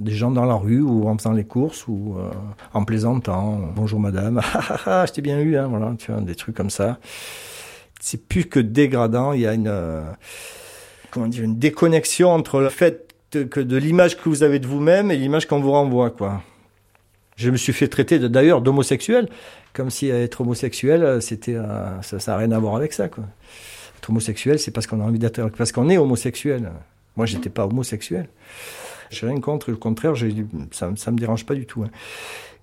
des 0.00 0.12
gens 0.12 0.30
dans 0.30 0.44
la 0.44 0.54
rue 0.54 0.80
ou 0.80 1.08
en 1.08 1.16
faisant 1.16 1.32
les 1.32 1.44
courses 1.44 1.86
ou 1.86 2.16
euh, 2.18 2.30
en 2.72 2.84
plaisantant. 2.84 3.60
Bonjour 3.76 4.00
madame, 4.00 4.40
ah, 4.86 5.04
je 5.06 5.12
t'ai 5.12 5.22
bien 5.22 5.38
eu, 5.40 5.56
hein, 5.56 5.68
voilà, 5.68 5.94
tu 5.98 6.10
vois, 6.10 6.20
des 6.20 6.34
trucs 6.34 6.56
comme 6.56 6.70
ça. 6.70 6.98
C'est 8.00 8.26
plus 8.26 8.46
que 8.46 8.58
dégradant. 8.58 9.32
Il 9.32 9.40
y 9.40 9.46
a 9.46 9.54
une 9.54 9.70
comment 11.12 11.28
dire 11.28 11.44
une 11.44 11.58
déconnexion 11.58 12.30
entre 12.30 12.60
le 12.60 12.70
fait 12.70 13.14
que 13.30 13.60
de 13.60 13.76
l'image 13.76 14.16
que 14.16 14.28
vous 14.28 14.42
avez 14.42 14.58
de 14.58 14.66
vous-même 14.66 15.12
et 15.12 15.16
l'image 15.16 15.46
qu'on 15.46 15.60
vous 15.60 15.70
renvoie. 15.70 16.12
Je 17.36 17.50
me 17.50 17.56
suis 17.56 17.72
fait 17.72 17.88
traiter 17.88 18.18
d'ailleurs 18.18 18.60
d'homosexuel, 18.60 19.28
comme 19.72 19.90
si 19.90 20.08
être 20.08 20.40
homosexuel, 20.40 21.22
c'était 21.22 21.56
ça, 22.02 22.18
ça 22.18 22.34
a 22.34 22.36
rien 22.36 22.50
à 22.50 22.58
voir 22.58 22.76
avec 22.76 22.92
ça. 22.92 23.04
Être 23.06 23.20
homosexuel, 24.10 24.58
c'est 24.58 24.70
parce 24.70 24.86
qu'on 24.86 25.00
a 25.00 25.04
envie 25.04 25.18
d'être, 25.18 25.48
parce 25.56 25.72
qu'on 25.72 25.88
est 25.88 25.98
homosexuel. 25.98 26.72
Moi, 27.16 27.26
j'étais 27.26 27.50
pas 27.50 27.66
homosexuel. 27.66 28.28
J'ai 29.10 29.26
rien 29.26 29.40
contre, 29.40 29.70
le 29.70 29.76
contraire, 29.76 30.14
ça, 30.72 30.90
ça 30.96 31.10
me 31.10 31.18
dérange 31.18 31.44
pas 31.44 31.54
du 31.54 31.66
tout. 31.66 31.84
Hein. 31.84 31.90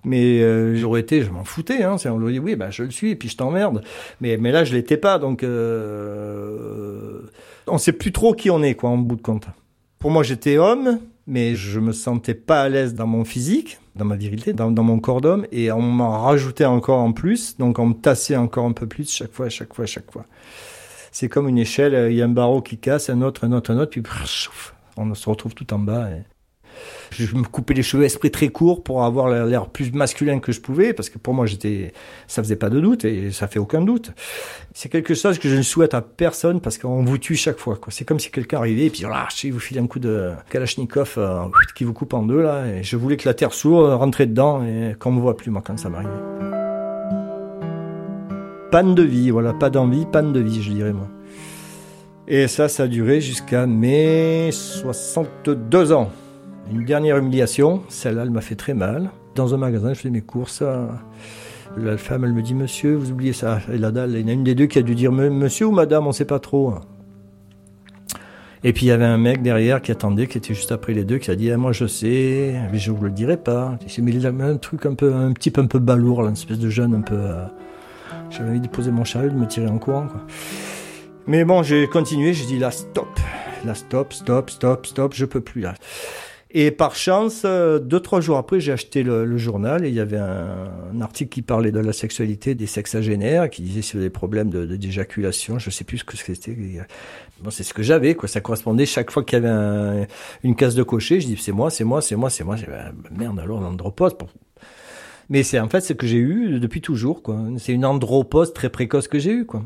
Mais 0.04 0.40
euh, 0.40 0.76
j'aurais 0.76 1.00
été, 1.00 1.22
je 1.22 1.30
m'en 1.30 1.44
foutais. 1.44 1.82
Hein. 1.82 1.96
On 2.06 2.18
lui 2.18 2.32
dit 2.32 2.38
oui, 2.38 2.56
bah, 2.56 2.70
je 2.70 2.82
le 2.82 2.90
suis, 2.90 3.10
et 3.10 3.16
puis 3.16 3.28
je 3.28 3.36
t'emmerde. 3.36 3.82
Mais, 4.20 4.36
mais 4.36 4.52
là, 4.52 4.64
je 4.64 4.72
l'étais 4.74 4.96
pas, 4.96 5.18
donc 5.18 5.42
euh, 5.42 7.20
on 7.66 7.78
sait 7.78 7.92
plus 7.92 8.12
trop 8.12 8.34
qui 8.34 8.50
on 8.50 8.62
est, 8.62 8.74
quoi, 8.74 8.90
en 8.90 8.98
bout 8.98 9.16
de 9.16 9.22
compte. 9.22 9.46
Pour 9.98 10.10
moi, 10.10 10.22
j'étais 10.22 10.56
homme, 10.56 10.98
mais 11.26 11.54
je 11.54 11.78
me 11.78 11.92
sentais 11.92 12.34
pas 12.34 12.62
à 12.62 12.68
l'aise 12.68 12.94
dans 12.94 13.06
mon 13.06 13.24
physique, 13.24 13.78
dans 13.96 14.06
ma 14.06 14.16
virilité, 14.16 14.54
dans, 14.54 14.70
mon 14.70 14.98
corps 14.98 15.20
d'homme, 15.20 15.46
et 15.52 15.70
on 15.70 15.82
m'en 15.82 16.22
rajoutait 16.22 16.64
encore 16.64 17.00
en 17.00 17.12
plus, 17.12 17.58
donc 17.58 17.78
on 17.78 17.86
me 17.86 17.94
tassait 17.94 18.36
encore 18.36 18.64
un 18.64 18.72
peu 18.72 18.86
plus 18.86 19.10
chaque 19.12 19.32
fois, 19.32 19.50
chaque 19.50 19.74
fois, 19.74 19.84
chaque 19.84 20.10
fois. 20.10 20.24
C'est 21.12 21.28
comme 21.28 21.48
une 21.48 21.58
échelle, 21.58 22.10
il 22.10 22.16
y 22.16 22.22
a 22.22 22.24
un 22.24 22.28
barreau 22.28 22.62
qui 22.62 22.78
casse, 22.78 23.10
un 23.10 23.20
autre, 23.20 23.44
un 23.44 23.52
autre, 23.52 23.72
un 23.72 23.78
autre, 23.78 23.90
puis 23.90 24.02
on 24.96 25.14
se 25.14 25.28
retrouve 25.28 25.54
tout 25.54 25.72
en 25.74 25.78
bas. 25.78 26.08
Je 27.10 27.34
me 27.34 27.44
coupais 27.44 27.74
les 27.74 27.82
cheveux 27.82 28.04
esprit 28.04 28.30
très 28.30 28.48
court 28.48 28.82
pour 28.82 29.04
avoir 29.04 29.28
l'air 29.28 29.68
plus 29.68 29.92
masculin 29.92 30.38
que 30.38 30.52
je 30.52 30.60
pouvais, 30.60 30.92
parce 30.92 31.10
que 31.10 31.18
pour 31.18 31.34
moi, 31.34 31.46
j'étais, 31.46 31.92
ça 32.26 32.42
faisait 32.42 32.56
pas 32.56 32.70
de 32.70 32.80
doute 32.80 33.04
et 33.04 33.30
ça 33.32 33.46
fait 33.46 33.58
aucun 33.58 33.82
doute. 33.82 34.12
C'est 34.74 34.88
quelque 34.88 35.14
chose 35.14 35.38
que 35.38 35.48
je 35.48 35.56
ne 35.56 35.62
souhaite 35.62 35.94
à 35.94 36.02
personne 36.02 36.60
parce 36.60 36.78
qu'on 36.78 37.04
vous 37.04 37.18
tue 37.18 37.36
chaque 37.36 37.58
fois. 37.58 37.78
C'est 37.88 38.04
comme 38.04 38.20
si 38.20 38.30
quelqu'un 38.30 38.58
arrivait 38.58 38.86
et 38.86 38.90
puis 38.90 39.02
là, 39.02 39.28
il 39.42 39.52
vous 39.52 39.60
file 39.60 39.78
un 39.78 39.86
coup 39.86 39.98
de 39.98 40.30
Kalachnikov 40.50 41.14
euh, 41.18 41.42
qui 41.74 41.84
vous 41.84 41.92
coupe 41.92 42.14
en 42.14 42.22
deux 42.22 42.42
là. 42.42 42.66
Et 42.66 42.82
je 42.82 42.96
voulais 42.96 43.16
que 43.16 43.28
la 43.28 43.34
terre 43.34 43.52
s'ouvre, 43.52 43.92
rentrer 43.94 44.26
dedans 44.26 44.62
et 44.64 44.94
qu'on 44.98 45.12
me 45.12 45.20
voit 45.20 45.36
plus 45.36 45.50
moi 45.50 45.62
quand 45.64 45.78
ça 45.78 45.88
m'arrivait. 45.88 46.10
Panne 48.70 48.94
de 48.94 49.02
vie, 49.02 49.30
voilà, 49.30 49.52
pas 49.52 49.68
d'envie, 49.68 50.06
panne 50.06 50.32
de 50.32 50.40
vie, 50.40 50.62
je 50.62 50.70
dirais 50.70 50.92
moi. 50.92 51.08
Et 52.28 52.46
ça, 52.46 52.68
ça 52.68 52.84
a 52.84 52.86
duré 52.86 53.20
jusqu'à 53.20 53.66
mes 53.66 54.50
62 54.52 55.92
ans. 55.92 56.12
Une 56.70 56.84
dernière 56.84 57.16
humiliation, 57.16 57.82
celle-là, 57.88 58.22
elle 58.22 58.30
m'a 58.30 58.40
fait 58.40 58.54
très 58.54 58.74
mal. 58.74 59.10
Dans 59.34 59.54
un 59.54 59.56
magasin, 59.56 59.92
je 59.92 60.00
fais 60.00 60.10
mes 60.10 60.20
courses. 60.20 60.60
Euh, 60.62 60.86
la 61.76 61.96
femme, 61.96 62.24
elle 62.24 62.32
me 62.32 62.42
dit 62.42 62.54
Monsieur, 62.54 62.94
vous 62.94 63.10
oubliez 63.10 63.32
ça. 63.32 63.60
Et 63.72 63.78
la 63.78 63.90
dalle, 63.90 64.12
il 64.12 64.20
y 64.20 64.24
en 64.24 64.28
a 64.28 64.32
une 64.32 64.44
des 64.44 64.54
deux 64.54 64.66
qui 64.66 64.78
a 64.78 64.82
dû 64.82 64.94
dire 64.94 65.10
Monsieur 65.10 65.66
ou 65.66 65.72
Madame, 65.72 66.06
on 66.06 66.12
sait 66.12 66.24
pas 66.24 66.38
trop. 66.38 66.74
Et 68.62 68.72
puis 68.72 68.86
il 68.86 68.88
y 68.90 68.92
avait 68.92 69.06
un 69.06 69.16
mec 69.16 69.42
derrière 69.42 69.82
qui 69.82 69.90
attendait, 69.90 70.26
qui 70.26 70.38
était 70.38 70.54
juste 70.54 70.70
après 70.70 70.92
les 70.92 71.04
deux, 71.04 71.18
qui 71.18 71.30
a 71.30 71.34
dit 71.34 71.50
ah, 71.50 71.56
Moi 71.56 71.72
je 71.72 71.86
sais, 71.86 72.54
mais 72.70 72.78
je 72.78 72.92
vous 72.92 73.04
le 73.04 73.10
dirai 73.10 73.36
pas. 73.36 73.76
Mais 73.98 74.12
il 74.12 74.26
avait 74.26 74.44
un 74.44 74.56
truc 74.56 74.86
un 74.86 74.94
peu, 74.94 75.12
un 75.12 75.32
type 75.32 75.58
un 75.58 75.66
peu 75.66 75.80
balourd, 75.80 76.24
une 76.26 76.34
espèce 76.34 76.58
de 76.58 76.70
jeune 76.70 76.94
un 76.94 77.00
peu. 77.00 77.16
Euh, 77.16 77.46
j'avais 78.30 78.50
envie 78.50 78.60
de 78.60 78.68
poser 78.68 78.92
mon 78.92 79.04
chariot, 79.04 79.30
de 79.30 79.34
me 79.34 79.46
tirer 79.46 79.66
en 79.66 79.78
courant. 79.78 80.06
Mais 81.26 81.44
bon, 81.44 81.64
j'ai 81.64 81.88
continué, 81.88 82.32
j'ai 82.32 82.46
dit 82.46 82.58
là, 82.58 82.70
stop. 82.70 83.08
Là, 83.64 83.74
stop, 83.74 84.12
stop, 84.12 84.50
stop, 84.50 84.86
stop, 84.86 85.14
je 85.14 85.24
peux 85.24 85.40
plus 85.40 85.62
là. 85.62 85.74
Et 86.52 86.72
par 86.72 86.96
chance, 86.96 87.42
euh, 87.44 87.78
deux, 87.78 88.00
trois 88.00 88.20
jours 88.20 88.36
après, 88.36 88.58
j'ai 88.58 88.72
acheté 88.72 89.04
le, 89.04 89.38
journal 89.38 89.84
et 89.84 89.88
il 89.88 89.94
y 89.94 90.00
avait 90.00 90.18
un, 90.18 91.00
article 91.00 91.30
qui 91.30 91.42
parlait 91.42 91.70
de 91.70 91.78
la 91.78 91.92
sexualité 91.92 92.56
des 92.56 92.66
sexagénaires, 92.66 93.48
qui 93.48 93.62
disait 93.62 93.82
sur 93.82 94.00
des 94.00 94.10
problèmes 94.10 94.50
de, 94.50 94.66
d'éjaculation, 94.66 95.60
je 95.60 95.70
sais 95.70 95.84
plus 95.84 95.98
ce 95.98 96.04
que 96.04 96.16
c'était. 96.16 96.56
Bon, 97.40 97.50
c'est 97.50 97.62
ce 97.62 97.72
que 97.72 97.84
j'avais, 97.84 98.16
quoi. 98.16 98.28
Ça 98.28 98.40
correspondait 98.40 98.84
chaque 98.84 99.12
fois 99.12 99.22
qu'il 99.22 99.40
y 99.40 99.46
avait 99.46 100.08
une 100.42 100.56
case 100.56 100.74
de 100.74 100.82
cocher, 100.82 101.20
je 101.20 101.26
dis 101.26 101.36
c'est 101.36 101.52
moi, 101.52 101.70
c'est 101.70 101.84
moi, 101.84 102.02
c'est 102.02 102.16
moi, 102.16 102.30
c'est 102.30 102.42
moi. 102.42 102.56
J'ai 102.56 102.66
ben, 102.66 102.92
merde 103.16 103.38
alors 103.38 103.60
l'andropause. 103.60 104.16
Mais 105.28 105.44
c'est 105.44 105.60
en 105.60 105.68
fait 105.68 105.80
ce 105.82 105.92
que 105.92 106.06
j'ai 106.06 106.18
eu 106.18 106.58
depuis 106.58 106.80
toujours, 106.80 107.22
quoi. 107.22 107.38
C'est 107.58 107.72
une 107.72 107.84
andropause 107.84 108.52
très 108.52 108.70
précoce 108.70 109.06
que 109.06 109.20
j'ai 109.20 109.30
eu, 109.30 109.46
quoi. 109.46 109.62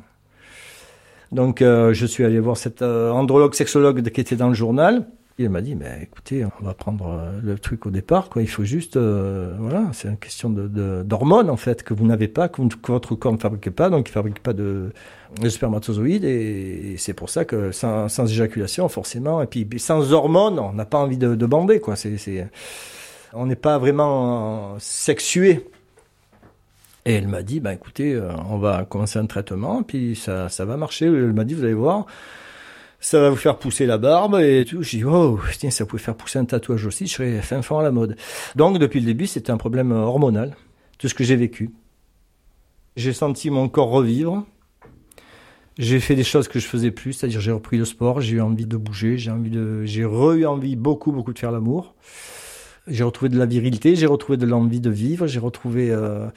Donc 1.33 1.63
euh, 1.63 1.95
je 1.95 2.05
suis 2.05 2.25
allé 2.25 2.39
voir 2.39 2.59
cet 2.59 2.83
euh, 2.83 3.11
andrologue 3.11 3.55
sexologue 3.55 4.07
qui 4.11 4.21
était 4.21 4.37
dans 4.37 4.49
le 4.49 4.55
journal 4.55 5.07
il 5.39 5.51
m'a 5.51 5.61
dit, 5.61 5.75
mais 5.75 6.01
écoutez, 6.03 6.45
on 6.45 6.65
va 6.65 6.75
prendre 6.75 7.09
euh, 7.09 7.41
le 7.43 7.59
truc 7.59 7.87
au 7.87 7.91
départ, 7.91 8.29
quoi. 8.29 8.43
Il 8.43 8.49
faut 8.49 8.63
juste, 8.63 8.97
euh, 8.97 9.55
voilà, 9.59 9.91
c'est 9.93 10.09
une 10.09 10.17
question 10.17 10.49
de, 10.49 11.03
d'hormones 11.03 11.51
en 11.51 11.57
fait 11.57 11.83
que 11.83 11.93
vous 11.93 12.07
n'avez 12.07 12.29
pas, 12.29 12.49
que, 12.49 12.63
votre 12.87 13.17
corps 13.17 13.33
ne 13.33 13.39
fabrique 13.39 13.71
pas, 13.71 13.91
donc 13.91 14.09
il 14.09 14.13
fabrique 14.13 14.41
pas 14.41 14.53
de, 14.53 14.93
de 15.41 15.49
spermatozoïdes, 15.49 16.25
et, 16.25 16.95
c'est 16.99 17.15
pour 17.15 17.31
ça 17.31 17.45
que 17.45 17.73
sans, 17.73 18.09
éjaculation, 18.31 18.89
forcément, 18.89 19.43
et 19.43 19.47
puis 19.47 19.67
sans 19.79 20.13
hormones, 20.13 20.61
on 20.61 20.73
n'a 20.73 20.85
pas 20.85 20.99
envie 20.99 21.19
de, 21.19 21.35
de 21.35 21.47
bander, 21.47 21.81
quoi. 21.81 21.97
C'est, 21.97 22.49
on 23.33 23.47
n'est 23.47 23.57
pas 23.57 23.79
vraiment 23.79 24.77
sexué. 24.79 25.67
Et 27.07 27.15
elle 27.15 27.29
m'a 27.29 27.43
dit, 27.43 27.61
bah 27.61 27.75
écoutez, 27.75 28.15
euh, 28.15 28.31
on 28.49 28.57
va 28.59 28.85
commencer 28.85 29.19
un 29.19 29.27
traitement, 29.27 29.83
puis 29.83 30.17
ça, 30.17 30.49
ça 30.49 30.65
va 30.65 30.77
marcher. 30.77 31.07
Elle 31.07 31.35
m'a 31.35 31.45
dit, 31.45 31.55
vous 31.55 31.65
allez 31.65 31.75
voir 31.75 32.07
ça 33.05 33.21
va 33.21 33.29
vous 33.29 33.37
faire 33.37 33.59
pousser 33.59 33.85
la 33.85 33.99
barbe 33.99 34.41
et 34.41 34.65
tout. 34.65 34.83
J'ai 34.83 34.99
dit, 34.99 35.05
oh, 35.05 35.39
tiens, 35.59 35.69
ça 35.69 35.85
pouvait 35.85 36.03
faire 36.03 36.17
pousser 36.17 36.39
un 36.39 36.47
tatouage 36.47 36.87
aussi, 36.87 37.07
je 37.07 37.13
serais 37.13 37.43
fin 37.43 37.61
fort 37.61 37.81
à 37.81 37.83
la 37.83 37.91
mode. 37.91 38.17
Donc, 38.57 38.79
depuis 38.79 38.99
le 38.99 39.05
début, 39.05 39.27
c'était 39.27 39.51
un 39.51 39.59
problème 39.59 39.93
hormonal, 39.93 40.57
tout 40.97 41.07
ce 41.07 41.13
que 41.13 41.23
j'ai 41.23 41.37
vécu. 41.37 41.71
J'ai 42.97 43.13
senti 43.13 43.51
mon 43.51 43.69
corps 43.69 43.91
revivre. 43.91 44.47
J'ai 45.77 46.01
fait 46.01 46.15
des 46.15 46.25
choses 46.25 46.49
que 46.49 46.59
je 46.59 46.67
faisais 46.67 46.91
plus, 46.93 47.13
c'est-à-dire 47.13 47.43
j'ai 47.43 47.53
repris 47.53 47.77
le 47.77 47.85
sport, 47.85 48.23
j'ai 48.23 48.37
eu 48.37 48.41
envie 48.41 48.65
de 48.65 48.79
bouger, 48.79 49.19
j'ai 49.19 49.31
envie 49.31 49.51
de, 49.51 49.85
j'ai 49.85 50.07
re-eu 50.07 50.47
envie 50.47 50.75
beaucoup, 50.75 51.13
beaucoup 51.13 51.35
de 51.35 51.39
faire 51.39 51.53
l'amour. 51.53 51.95
J'ai 52.87 53.05
retrouvé 53.05 53.29
de 53.29 53.39
la 53.39 53.45
virilité, 53.45 53.97
j'ai 53.97 54.07
retrouvé 54.07 54.39
de 54.39 54.47
l'envie 54.47 54.81
de 54.81 54.91
vivre, 54.91 55.27
j'ai 55.27 55.41
retrouvé 55.41 55.91
euh, 55.91 56.29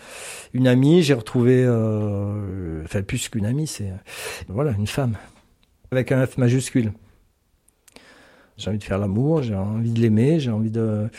une 0.53 0.67
amie, 0.67 1.01
j'ai 1.01 1.13
retrouvé, 1.13 1.63
euh, 1.65 2.83
enfin 2.83 3.03
plus 3.03 3.29
qu'une 3.29 3.45
amie, 3.45 3.67
c'est 3.67 3.93
voilà 4.49 4.71
une 4.71 4.87
femme 4.87 5.15
avec 5.91 6.11
un 6.11 6.25
F 6.25 6.37
majuscule. 6.37 6.93
J'ai 8.57 8.69
envie 8.69 8.79
de 8.79 8.83
faire 8.83 8.97
l'amour, 8.97 9.43
j'ai 9.43 9.55
envie 9.55 9.91
de 9.91 9.99
l'aimer, 9.99 10.39
j'ai 10.39 10.49
envie 10.49 10.71
de 10.71 11.09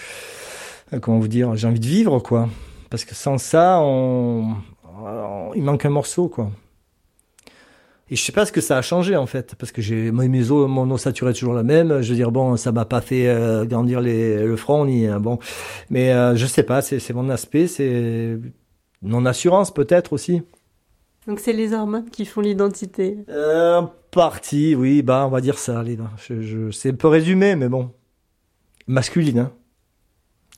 euh, 0.93 1.01
comment 1.01 1.19
vous 1.19 1.29
dire, 1.29 1.55
j'ai 1.57 1.69
envie 1.69 1.81
de 1.81 1.87
vivre 1.87 2.19
quoi. 2.19 2.49
Parce 2.91 3.05
que 3.05 3.15
sans 3.15 3.39
ça, 3.39 3.79
on, 3.81 4.57
il 5.55 5.63
manque 5.63 5.85
un 5.85 5.91
morceau 5.91 6.29
quoi. 6.29 6.51
Et 8.11 8.17
je 8.17 8.23
sais 8.23 8.33
pas 8.33 8.47
ce 8.47 8.53
que 8.53 8.63
ça 8.63 8.79
a 8.79 8.83
changé 8.83 9.17
en 9.17 9.27
fait, 9.27 9.55
parce 9.55 9.71
que 9.71 9.83
j'ai 9.83 10.11
mes 10.11 10.51
os, 10.51 10.69
mon 10.69 10.91
ossature 10.91 11.29
est 11.29 11.35
toujours 11.35 11.53
la 11.53 11.63
même. 11.63 12.01
Je 12.01 12.09
veux 12.09 12.17
dire 12.17 12.33
bon, 12.33 12.57
ça 12.57 12.73
m'a 12.73 12.87
pas 12.87 13.03
fait 13.03 13.29
euh, 13.29 13.67
grandir 13.67 14.01
les, 14.01 14.45
le 14.45 14.57
front 14.57 14.87
ni 14.87 15.07
hein, 15.07 15.21
bon, 15.21 15.39
mais 15.91 16.13
euh, 16.13 16.35
je 16.35 16.47
sais 16.47 16.63
pas, 16.63 16.81
c'est 16.81 17.13
mon 17.13 17.29
aspect, 17.29 17.67
c'est 17.67 18.39
mon 19.03 19.27
assurance 19.27 19.73
peut-être 19.73 20.13
aussi. 20.15 20.43
Donc 21.27 21.39
c'est 21.41 21.53
les 21.53 21.75
hormones 21.75 22.09
qui 22.09 22.25
font 22.25 22.41
l'identité. 22.41 23.19
Euh, 23.29 23.83
partie, 24.11 24.75
oui, 24.75 25.03
bah 25.03 25.25
on 25.27 25.31
va 25.31 25.41
dire 25.41 25.59
ça. 25.59 25.81
Allez, 25.81 25.99
je, 26.17 26.41
je, 26.41 26.71
c'est 26.71 26.91
un 26.91 26.97
peu 26.97 27.09
résumé, 27.09 27.57
mais 27.57 27.69
bon, 27.69 27.91
masculine. 28.87 29.39
Hein. 29.39 29.53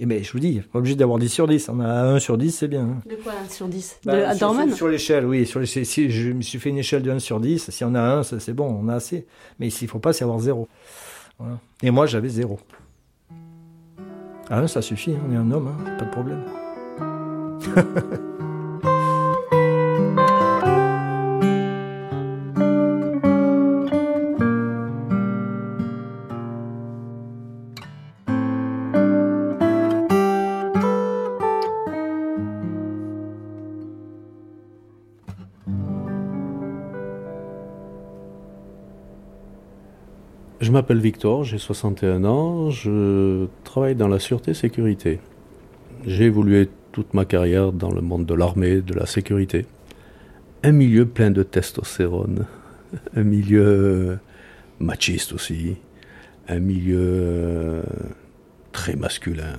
Et 0.01 0.07
mais 0.07 0.23
je 0.23 0.33
vous 0.33 0.39
dis, 0.39 0.61
pas 0.73 0.79
obligé 0.79 0.97
d'avoir 0.97 1.19
10 1.19 1.29
sur 1.29 1.47
10. 1.47 1.69
On 1.69 1.81
a 1.81 1.87
1 1.87 2.21
sur 2.21 2.39
10, 2.39 2.53
c'est 2.53 2.69
bien. 2.69 2.83
Hein. 2.83 3.03
De 3.09 3.17
quoi 3.17 3.33
1 3.45 3.49
sur 3.51 3.69
10 3.69 4.01
bah, 4.07 4.35
De 4.35 4.75
Sur, 4.75 4.89
l'échelle, 4.89 5.27
oui. 5.27 5.47
Sur 5.47 5.61
les, 5.61 5.67
si 5.67 6.11
je 6.11 6.31
me 6.31 6.41
suis 6.41 6.59
fait 6.59 6.71
une 6.71 6.79
échelle 6.79 7.03
de 7.03 7.11
1 7.11 7.19
sur 7.19 7.39
10, 7.39 7.71
si 7.71 7.85
on 7.85 7.95
a 7.95 8.01
1, 8.01 8.23
c'est 8.23 8.55
bon, 8.55 8.79
on 8.83 8.89
a 8.89 8.95
assez. 8.95 9.27
Mais 9.59 9.67
ici, 9.67 9.85
il 9.85 9.89
ne 9.89 9.91
faut 9.91 9.99
pas, 9.99 10.15
c'est 10.15 10.25
avoir 10.25 10.39
0. 10.39 10.67
Voilà. 11.39 11.59
Et 11.83 11.91
moi, 11.91 12.07
j'avais 12.07 12.31
0. 12.31 12.59
Ah, 14.49 14.67
ça 14.67 14.81
suffit, 14.81 15.15
on 15.29 15.33
est 15.33 15.37
un 15.37 15.51
homme, 15.53 15.69
hein, 15.69 15.97
pas 15.99 16.07
de 16.07 16.11
problème. 16.11 16.45
Je 40.61 40.73
m'appelle 40.73 40.99
Victor, 40.99 41.42
j'ai 41.44 41.57
61 41.57 42.23
ans, 42.27 42.68
je 42.68 43.46
travaille 43.64 43.94
dans 43.94 44.09
la 44.09 44.18
sûreté-sécurité. 44.18 45.18
J'ai 46.05 46.25
évolué 46.25 46.68
toute 46.92 47.14
ma 47.14 47.25
carrière 47.25 47.73
dans 47.73 47.90
le 47.90 48.03
monde 48.03 48.27
de 48.27 48.35
l'armée, 48.35 48.83
de 48.83 48.92
la 48.92 49.07
sécurité. 49.07 49.64
Un 50.62 50.73
milieu 50.73 51.07
plein 51.07 51.31
de 51.31 51.42
testostérone, 51.42 52.44
un 53.16 53.23
milieu 53.23 54.18
machiste 54.81 55.33
aussi, 55.33 55.77
un 56.46 56.59
milieu 56.59 56.99
euh, 57.01 57.83
très 58.73 58.96
masculin. 58.96 59.57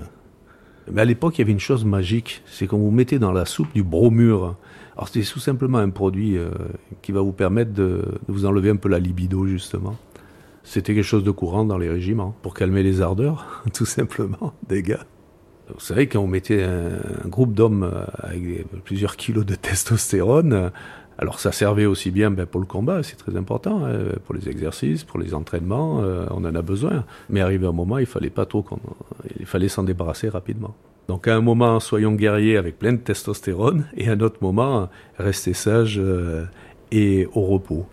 Mais 0.92 1.02
à 1.02 1.06
l'époque, 1.06 1.40
il 1.40 1.42
y 1.42 1.44
avait 1.44 1.52
une 1.52 1.60
chose 1.60 1.84
magique, 1.84 2.44
c'est 2.46 2.68
qu'on 2.68 2.78
vous 2.78 2.92
mettez 2.92 3.18
dans 3.18 3.32
la 3.32 3.46
soupe 3.46 3.74
du 3.74 3.82
bromure. 3.82 4.56
Alors 4.96 5.08
c'est 5.08 5.22
tout 5.22 5.40
simplement 5.40 5.80
un 5.80 5.90
produit 5.90 6.38
euh, 6.38 6.52
qui 7.02 7.12
va 7.12 7.22
vous 7.22 7.32
permettre 7.32 7.74
de, 7.74 8.04
vous 8.28 8.46
enlever 8.46 8.70
un 8.70 8.76
peu 8.76 8.88
la 8.88 9.00
libido 9.00 9.48
justement. 9.48 9.98
C'était 10.64 10.94
quelque 10.94 11.04
chose 11.04 11.24
de 11.24 11.32
courant 11.32 11.66
dans 11.66 11.78
les 11.78 11.90
régiments, 11.90 12.36
pour 12.42 12.54
calmer 12.54 12.84
les 12.84 13.02
ardeurs, 13.02 13.64
tout 13.74 13.86
simplement, 13.86 14.54
des 14.68 14.84
gars. 14.84 15.06
Vous 15.74 15.80
savez, 15.80 16.08
quand 16.08 16.20
on 16.20 16.28
mettait 16.28 16.64
un, 16.64 17.28
groupe 17.28 17.54
d'hommes 17.54 17.84
euh, 17.84 18.04
avec 18.20 18.68
plusieurs 18.84 19.16
kilos 19.16 19.46
de 19.46 19.56
testostérone, 19.56 20.72
alors 21.18 21.40
ça 21.40 21.52
servait 21.52 21.86
aussi 21.86 22.10
bien 22.12 22.32
ben, 22.32 22.46
pour 22.46 22.60
le 22.60 22.66
combat, 22.66 23.04
c'est 23.04 23.16
très 23.16 23.38
important, 23.38 23.86
hein, 23.86 24.00
pour 24.26 24.34
les 24.34 24.50
exercices, 24.50 25.04
pour 25.04 25.20
les 25.20 25.34
entraînements, 25.34 26.02
euh, 26.02 26.26
on 26.32 26.44
en 26.46 26.56
a 26.56 26.62
besoin. 26.62 27.06
Mais 27.30 27.42
arrivé 27.42 27.68
un 27.68 27.72
moment, 27.72 28.00
il 28.00 28.08
fallait 28.08 28.30
pas 28.30 28.46
trop, 28.46 28.66
il 29.40 29.46
fallait 29.46 29.70
s'en 29.70 29.84
débarrasser 29.84 30.30
rapidement. 30.30 30.76
Donc 31.08 31.28
à 31.28 31.36
un 31.36 31.42
moment, 31.42 31.80
soyons 31.80 32.14
guerriers 32.14 32.58
avec 32.58 32.80
plein 32.80 32.94
de 32.94 32.98
testostérone, 32.98 33.86
et 33.96 34.10
à 34.10 34.14
un 34.14 34.20
autre 34.22 34.38
moment, 34.42 34.90
restez 35.18 35.54
sages 35.54 36.00
euh, 36.00 36.46
et 36.92 37.28
au 37.34 37.42
repos. 37.42 37.86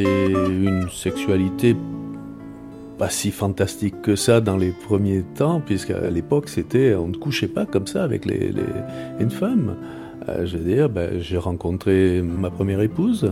Une 0.00 0.88
sexualité 0.90 1.76
pas 2.98 3.10
si 3.10 3.30
fantastique 3.30 4.00
que 4.02 4.16
ça 4.16 4.40
dans 4.40 4.56
les 4.56 4.70
premiers 4.70 5.22
temps, 5.34 5.60
puisqu'à 5.60 6.10
l'époque, 6.10 6.48
c'était, 6.48 6.94
on 6.94 7.08
ne 7.08 7.16
couchait 7.16 7.48
pas 7.48 7.66
comme 7.66 7.86
ça 7.86 8.04
avec 8.04 8.24
les, 8.26 8.52
une 9.18 9.30
femme. 9.30 9.76
Euh, 10.28 10.46
je 10.46 10.56
veux 10.56 10.64
dire, 10.64 10.88
ben, 10.88 11.18
j'ai 11.20 11.38
rencontré 11.38 12.22
ma 12.22 12.50
première 12.50 12.80
épouse, 12.80 13.30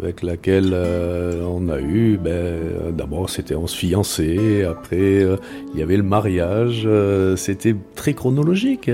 avec 0.00 0.22
laquelle 0.22 0.70
euh, 0.72 1.44
on 1.44 1.68
a 1.68 1.80
eu, 1.80 2.16
ben, 2.16 2.92
d'abord 2.96 3.28
c'était 3.28 3.54
on 3.54 3.66
se 3.66 3.76
fiançait, 3.76 4.64
après 4.64 4.96
euh, 5.22 5.36
il 5.72 5.80
y 5.80 5.82
avait 5.82 5.96
le 5.96 6.02
mariage, 6.02 6.88
c'était 7.36 7.76
très 7.94 8.14
chronologique. 8.14 8.90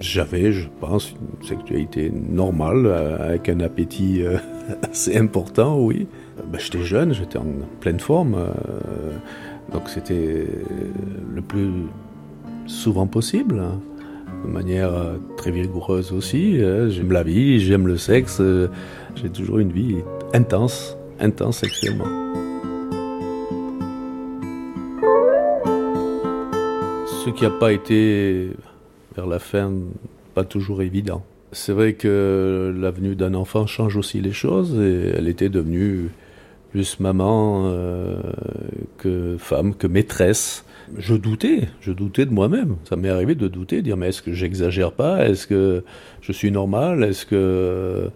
J'avais, 0.00 0.52
je 0.52 0.68
pense, 0.80 1.10
une 1.10 1.46
sexualité 1.46 2.10
normale, 2.10 2.86
avec 3.18 3.48
un 3.48 3.60
appétit 3.60 4.22
assez 4.90 5.16
important, 5.16 5.78
oui. 5.80 6.06
Ben, 6.50 6.58
j'étais 6.58 6.82
jeune, 6.82 7.12
j'étais 7.14 7.38
en 7.38 7.46
pleine 7.80 8.00
forme, 8.00 8.36
donc 9.72 9.88
c'était 9.88 10.46
le 11.34 11.42
plus 11.42 11.70
souvent 12.66 13.06
possible. 13.06 13.62
De 14.44 14.50
manière 14.50 14.92
très 15.36 15.50
vigoureuse 15.50 16.12
aussi. 16.12 16.58
Hein. 16.62 16.88
J'aime 16.88 17.12
la 17.12 17.22
vie, 17.22 17.60
j'aime 17.60 17.86
le 17.86 17.96
sexe, 17.96 18.40
j'ai 19.16 19.30
toujours 19.30 19.58
une 19.58 19.72
vie 19.72 19.96
intense, 20.32 20.96
intense 21.20 21.58
sexuellement. 21.58 22.06
Ce 27.24 27.30
qui 27.30 27.44
n'a 27.44 27.50
pas 27.50 27.72
été 27.72 28.50
vers 29.14 29.26
la 29.26 29.38
fin 29.38 29.72
pas 30.34 30.44
toujours 30.44 30.82
évident. 30.82 31.22
C'est 31.52 31.72
vrai 31.72 31.92
que 31.92 32.74
la 32.76 32.90
venue 32.90 33.14
d'un 33.14 33.34
enfant 33.34 33.66
change 33.66 33.96
aussi 33.96 34.20
les 34.20 34.32
choses 34.32 34.74
et 34.80 35.12
elle 35.16 35.28
était 35.28 35.50
devenue 35.50 36.08
plus 36.70 36.98
maman 37.00 37.64
euh, 37.66 38.16
que 38.98 39.36
femme, 39.38 39.74
que 39.74 39.86
maîtresse. 39.86 40.64
Je 40.98 41.14
doutais, 41.14 41.68
je 41.80 41.92
doutais 41.92 42.26
de 42.26 42.32
moi-même. 42.32 42.76
Ça 42.84 42.96
m'est 42.96 43.08
arrivé 43.08 43.34
de 43.34 43.48
douter, 43.48 43.76
de 43.76 43.82
dire 43.82 43.96
mais 43.96 44.08
est-ce 44.08 44.22
que 44.22 44.32
j'exagère 44.32 44.92
pas? 44.92 45.26
Est-ce 45.26 45.46
que 45.46 45.84
je 46.20 46.32
suis 46.32 46.50
normal? 46.50 47.02
Est-ce 47.04 47.24
que 47.24 47.34
euh, 47.34 48.08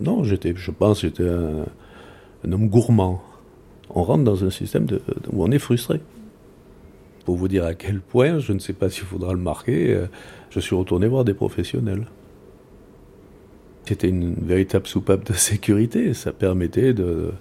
non 0.00 0.24
J'étais, 0.24 0.52
je 0.56 0.70
pense, 0.70 1.02
j'étais 1.02 1.28
un, 1.28 2.52
homme 2.52 2.68
gourmand. 2.68 3.22
On 3.90 4.02
rentre 4.02 4.24
dans 4.24 4.44
un 4.44 4.50
système 4.50 4.86
où 5.32 5.44
on 5.44 5.50
est 5.50 5.58
frustré. 5.58 6.00
Pour 7.24 7.36
vous 7.36 7.48
dire 7.48 7.64
à 7.64 7.74
quel 7.74 8.00
point, 8.00 8.38
je 8.38 8.52
ne 8.52 8.58
sais 8.58 8.72
pas 8.72 8.90
s'il 8.90 9.04
faudra 9.04 9.32
le 9.32 9.38
marquer, 9.38 9.94
euh, 9.94 10.06
je 10.50 10.60
suis 10.60 10.74
retourné 10.74 11.06
voir 11.06 11.24
des 11.24 11.34
professionnels. 11.34 12.06
C'était 13.84 14.08
une 14.08 14.34
véritable 14.34 14.86
soupape 14.86 15.24
de 15.24 15.34
sécurité. 15.34 16.14
Ça 16.14 16.32
permettait 16.32 16.94
de 16.94 17.32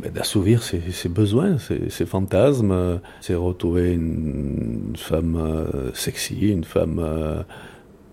d'assouvir 0.00 0.62
ses, 0.62 1.08
besoins, 1.08 1.56
ses, 1.58 2.06
fantasmes. 2.06 3.00
C'est 3.20 3.34
retrouver 3.34 3.92
une, 3.92 4.92
femme 4.96 5.36
euh, 5.36 5.92
sexy, 5.94 6.48
une 6.48 6.64
femme 6.64 7.00
euh, 7.02 7.42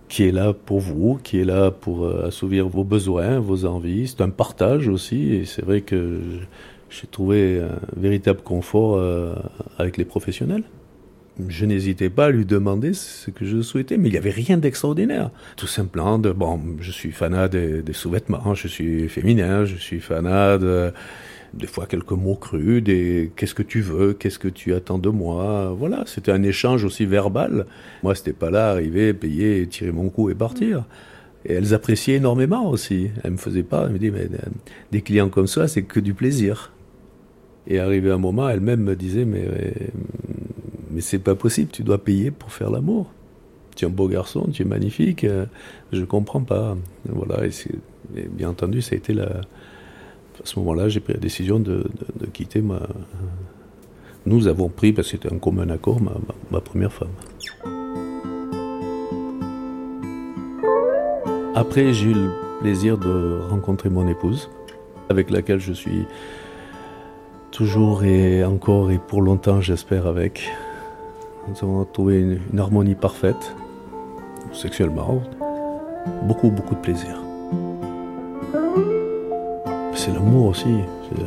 qui 0.10 0.24
est 0.24 0.32
là 0.32 0.54
pour 0.54 0.80
vous, 0.80 1.20
qui 1.24 1.40
est 1.40 1.46
là 1.46 1.72
pour 1.72 2.06
euh, 2.06 2.28
assouvir 2.28 2.68
vos 2.68 2.84
besoins, 2.84 3.40
vos 3.40 3.66
envies. 3.66 4.08
C'est 4.08 4.22
un 4.22 4.30
partage 4.30 4.88
aussi, 4.88 5.34
et 5.34 5.46
c'est 5.46 5.64
vrai 5.64 5.82
que 5.82 6.22
j'ai 6.90 7.08
trouvé 7.08 7.60
un 7.60 8.00
véritable 8.00 8.42
confort 8.42 9.02
avec 9.80 9.98
les 9.98 10.06
professionnels. 10.06 10.64
Je 11.50 11.66
n'hésitais 11.66 12.12
pas 12.12 12.26
à 12.26 12.30
lui 12.30 12.46
demander 12.46 12.94
ce 12.94 13.32
que 13.32 13.44
je 13.44 13.64
souhaitais, 13.64 13.98
mais 13.98 14.10
il 14.10 14.12
n'y 14.12 14.20
avait 14.20 14.30
rien 14.30 14.58
d'extraordinaire. 14.58 15.32
Tout 15.58 15.66
simplement, 15.66 16.20
de, 16.20 16.32
bon, 16.32 16.62
je 16.80 16.92
suis 16.92 17.12
fanat 17.12 17.48
des, 17.48 17.82
des 17.82 17.94
sous-vêtements, 17.94 18.54
je 18.54 18.68
suis 18.68 19.10
féminin, 19.10 19.66
je 19.66 19.76
suis 19.76 20.00
fanat 20.00 20.60
de 20.60 20.94
des 21.54 21.68
fois 21.68 21.86
quelques 21.86 22.12
mots 22.12 22.36
crus, 22.36 22.84
des 22.84 23.32
qu'est-ce 23.36 23.54
que 23.54 23.64
tu 23.64 23.82
veux, 23.82 24.14
qu'est-ce 24.14 24.40
que 24.40 24.48
tu 24.48 24.74
attends 24.74 24.98
de 24.98 25.10
moi? 25.10 25.74
Voilà, 25.78 26.04
c'était 26.08 26.32
un 26.32 26.44
échange 26.44 26.84
aussi 26.84 27.06
verbal. 27.06 27.66
Moi, 28.02 28.16
c'était 28.16 28.34
pas 28.34 28.50
là, 28.50 28.72
arriver, 28.72 29.14
payer, 29.14 29.68
tirer 29.68 29.92
mon 29.92 30.10
coup 30.10 30.30
et 30.30 30.36
partir. 30.36 30.86
Et 31.46 31.54
elles 31.54 31.74
appréciaient 31.74 32.16
énormément 32.16 32.70
aussi. 32.70 33.12
Elles 33.24 33.32
me 33.32 33.38
faisaient 33.38 33.64
pas, 33.64 33.86
elles 33.86 33.92
me 33.92 34.00
disaient, 34.00 34.12
mais 34.12 34.36
euh, 34.36 34.50
des 34.92 35.02
clients 35.02 35.30
comme 35.30 35.48
ça, 35.48 35.68
c'est 35.68 35.84
que 35.84 36.00
du 36.00 36.14
plaisir. 36.14 36.72
Et 37.68 37.80
arrivé 37.80 38.12
un 38.12 38.18
moment, 38.18 38.50
elle-même 38.50 38.82
me 38.82 38.96
disait, 38.96 39.26
mais, 39.26 39.46
euh, 39.46 39.72
mais 40.92 41.02
c'est 41.02 41.20
pas 41.20 41.36
possible, 41.36 41.70
tu 41.72 41.84
dois 41.84 42.04
payer 42.04 42.32
pour 42.32 42.52
faire 42.52 42.72
l'amour. 42.72 43.12
Tu 43.76 43.86
es 43.86 43.88
un 43.88 43.92
beau 43.92 44.08
garçon, 44.08 44.50
tu 44.52 44.64
es 44.64 44.66
magnifique, 44.66 45.24
euh, 45.24 45.46
je 45.92 46.04
comprends 46.04 46.42
pas. 46.42 46.78
Voilà, 47.08 47.46
et 47.46 48.28
bien 48.30 48.50
entendu, 48.50 48.82
ça 48.82 48.96
a 48.96 48.98
été 48.98 49.14
la, 49.14 49.42
à 50.44 50.46
ce 50.46 50.60
moment-là, 50.60 50.90
j'ai 50.90 51.00
pris 51.00 51.14
la 51.14 51.20
décision 51.20 51.60
de, 51.60 51.86
quitter 52.34 52.62
ma. 52.62 52.82
Nous 54.26 54.48
avons 54.48 54.70
pris, 54.70 54.92
parce 54.92 55.10
que 55.10 55.18
c'était 55.18 55.34
un 55.34 55.38
commun 55.38 55.70
accord, 55.70 56.00
ma, 56.52 56.60
première 56.60 56.92
femme. 56.92 57.10
Après, 61.56 61.94
j'ai 61.94 62.10
eu 62.10 62.14
le 62.14 62.32
plaisir 62.60 62.98
de 62.98 63.40
rencontrer 63.50 63.90
mon 63.90 64.08
épouse, 64.08 64.50
avec 65.10 65.30
laquelle 65.30 65.60
je 65.60 65.72
suis 65.72 66.06
toujours 67.52 68.04
et 68.04 68.44
encore 68.44 68.92
et 68.92 68.98
pour 68.98 69.22
longtemps, 69.22 69.62
j'espère, 69.62 70.08
avec. 70.08 70.50
Nous 71.48 71.56
avons 71.62 71.86
trouvé 71.86 72.20
une, 72.20 72.40
une 72.52 72.60
harmonie 72.60 72.96
parfaite, 72.96 73.56
sexuellement, 74.52 75.22
beaucoup, 76.24 76.50
beaucoup 76.50 76.76
de 76.76 76.82
plaisir 76.82 77.23
c'est 80.04 80.12
l'amour 80.12 80.48
aussi. 80.48 80.68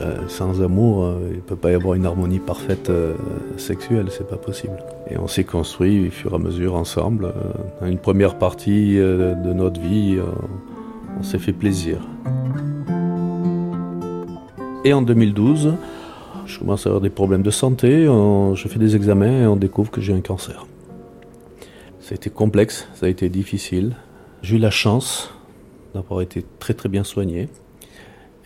Euh, 0.00 0.28
sans 0.28 0.60
amour, 0.60 1.04
euh, 1.04 1.28
il 1.30 1.36
ne 1.36 1.40
peut 1.40 1.56
pas 1.56 1.70
y 1.70 1.74
avoir 1.74 1.94
une 1.94 2.04
harmonie 2.04 2.40
parfaite 2.40 2.90
euh, 2.90 3.14
sexuelle, 3.56 4.08
c'est 4.10 4.28
pas 4.28 4.36
possible. 4.36 4.76
Et 5.10 5.16
on 5.16 5.28
s'est 5.28 5.44
construit 5.44 6.08
au 6.08 6.10
fur 6.10 6.32
et 6.32 6.34
à 6.34 6.38
mesure 6.38 6.74
ensemble. 6.74 7.32
Dans 7.80 7.86
une 7.86 7.98
première 7.98 8.36
partie 8.36 8.96
de 8.96 9.52
notre 9.54 9.80
vie, 9.80 10.18
on 11.18 11.22
s'est 11.22 11.38
fait 11.38 11.54
plaisir. 11.54 12.00
Et 14.84 14.92
en 14.92 15.00
2012, 15.00 15.74
je 16.44 16.58
commence 16.58 16.86
à 16.86 16.90
avoir 16.90 17.00
des 17.00 17.10
problèmes 17.10 17.42
de 17.42 17.50
santé, 17.50 18.04
je 18.04 18.68
fais 18.68 18.78
des 18.78 18.94
examens 18.94 19.42
et 19.42 19.46
on 19.46 19.56
découvre 19.56 19.90
que 19.90 20.00
j'ai 20.00 20.12
un 20.12 20.20
cancer. 20.20 20.66
Ça 22.00 22.12
a 22.12 22.14
été 22.14 22.28
complexe, 22.28 22.88
ça 22.94 23.06
a 23.06 23.08
été 23.08 23.28
difficile. 23.28 23.96
J'ai 24.42 24.56
eu 24.56 24.60
la 24.60 24.70
chance 24.70 25.32
d'avoir 25.94 26.20
été 26.20 26.44
très 26.58 26.74
très 26.74 26.88
bien 26.88 27.04
soigné. 27.04 27.48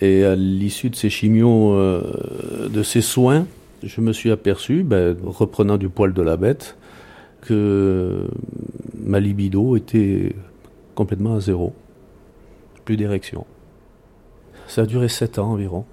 Et 0.00 0.24
à 0.24 0.34
l'issue 0.34 0.90
de 0.90 0.96
ces 0.96 1.10
chimios, 1.10 1.72
euh, 1.74 2.68
de 2.68 2.82
ces 2.82 3.02
soins, 3.02 3.46
je 3.82 4.00
me 4.00 4.12
suis 4.12 4.30
aperçu, 4.30 4.82
ben, 4.82 5.16
reprenant 5.24 5.76
du 5.76 5.88
poil 5.88 6.12
de 6.12 6.22
la 6.22 6.36
bête, 6.36 6.76
que 7.42 8.26
ma 8.98 9.20
libido 9.20 9.76
était 9.76 10.34
complètement 10.94 11.36
à 11.36 11.40
zéro. 11.40 11.72
Plus 12.84 12.96
d'érection. 12.96 13.44
Ça 14.68 14.82
a 14.82 14.86
duré 14.86 15.08
sept 15.08 15.38
ans 15.38 15.52
environ. 15.52 15.84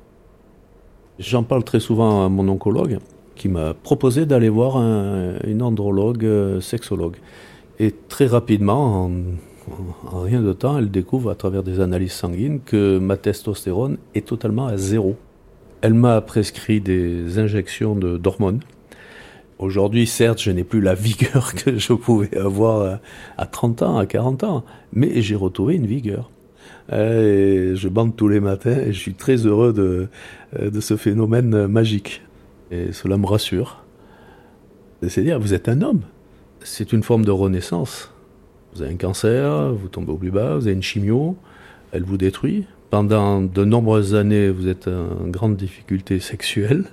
J'en 1.20 1.44
parle 1.44 1.64
très 1.64 1.80
souvent 1.80 2.26
à 2.26 2.30
mon 2.30 2.48
oncologue, 2.48 3.00
qui 3.36 3.50
m'a 3.50 3.74
proposé 3.74 4.26
d'aller 4.26 4.50
voir 4.50 4.78
un, 4.78 5.36
une 5.46 5.62
andrologue 5.62 6.26
euh, 6.26 6.62
sexologue. 6.62 7.18
Et 7.80 7.94
très 8.08 8.26
rapidement, 8.26 9.06
en 9.06 9.12
en 10.12 10.22
rien 10.22 10.42
de 10.42 10.54
temps, 10.54 10.78
elle 10.78 10.90
découvre 10.90 11.30
à 11.30 11.36
travers 11.36 11.64
des 11.64 11.80
analyses 11.80 12.14
sanguines 12.14 12.62
que 12.62 12.98
ma 13.00 13.18
testostérone 13.18 13.98
est 14.16 14.26
totalement 14.26 14.68
à 14.68 14.78
zéro. 14.78 15.18
Elle 15.82 15.94
m'a 15.94 16.22
prescrit 16.22 16.80
des 16.82 17.38
injections 17.40 17.96
d'hormones. 17.96 18.62
Aujourd'hui, 19.60 20.06
certes, 20.06 20.42
je 20.42 20.52
n'ai 20.52 20.64
plus 20.64 20.82
la 20.82 20.94
vigueur 20.94 21.54
que 21.66 21.78
je 21.78 21.94
pouvais 21.94 22.38
avoir 22.38 23.00
à 23.38 23.46
30 23.46 23.82
ans, 23.82 23.98
à 23.98 24.06
40 24.06 24.44
ans, 24.44 24.64
mais 24.94 25.22
j'ai 25.22 25.36
retrouvé 25.36 25.76
une 25.76 25.88
vigueur. 25.88 26.30
Et 26.92 27.74
je 27.76 27.90
bande 27.90 28.16
tous 28.16 28.30
les 28.30 28.40
matins 28.40 28.78
et 28.78 28.94
je 28.94 29.00
suis 29.00 29.14
très 29.14 29.46
heureux 29.46 29.74
de, 29.74 30.80
ce 30.80 30.96
phénomène 30.96 31.68
magique. 31.68 32.22
Et 32.72 32.94
cela 32.94 33.18
me 33.18 33.26
rassure. 33.26 33.84
C'est-à-dire, 35.02 35.40
vous 35.40 35.54
êtes 35.54 35.68
un 35.70 35.82
homme. 35.82 36.02
C'est 36.64 36.94
une 36.94 37.04
forme 37.04 37.26
de 37.26 37.32
renaissance. 37.32 38.12
Vous 38.78 38.84
avez 38.84 38.94
un 38.94 38.98
cancer, 38.98 39.74
vous 39.74 39.88
tombez 39.88 40.12
au 40.12 40.18
plus 40.18 40.30
bas, 40.30 40.56
vous 40.56 40.68
avez 40.68 40.76
une 40.76 40.84
chimio, 40.84 41.36
elle 41.92 42.04
vous 42.04 42.18
détruit. 42.18 42.66
Pendant 42.92 43.42
de 43.42 43.66
nombreuses 43.66 44.14
années, 44.14 44.52
vous 44.52 44.68
êtes 44.68 44.88
en 44.88 45.28
grande 45.30 45.58
difficulté 45.58 46.20
sexuelle. 46.20 46.84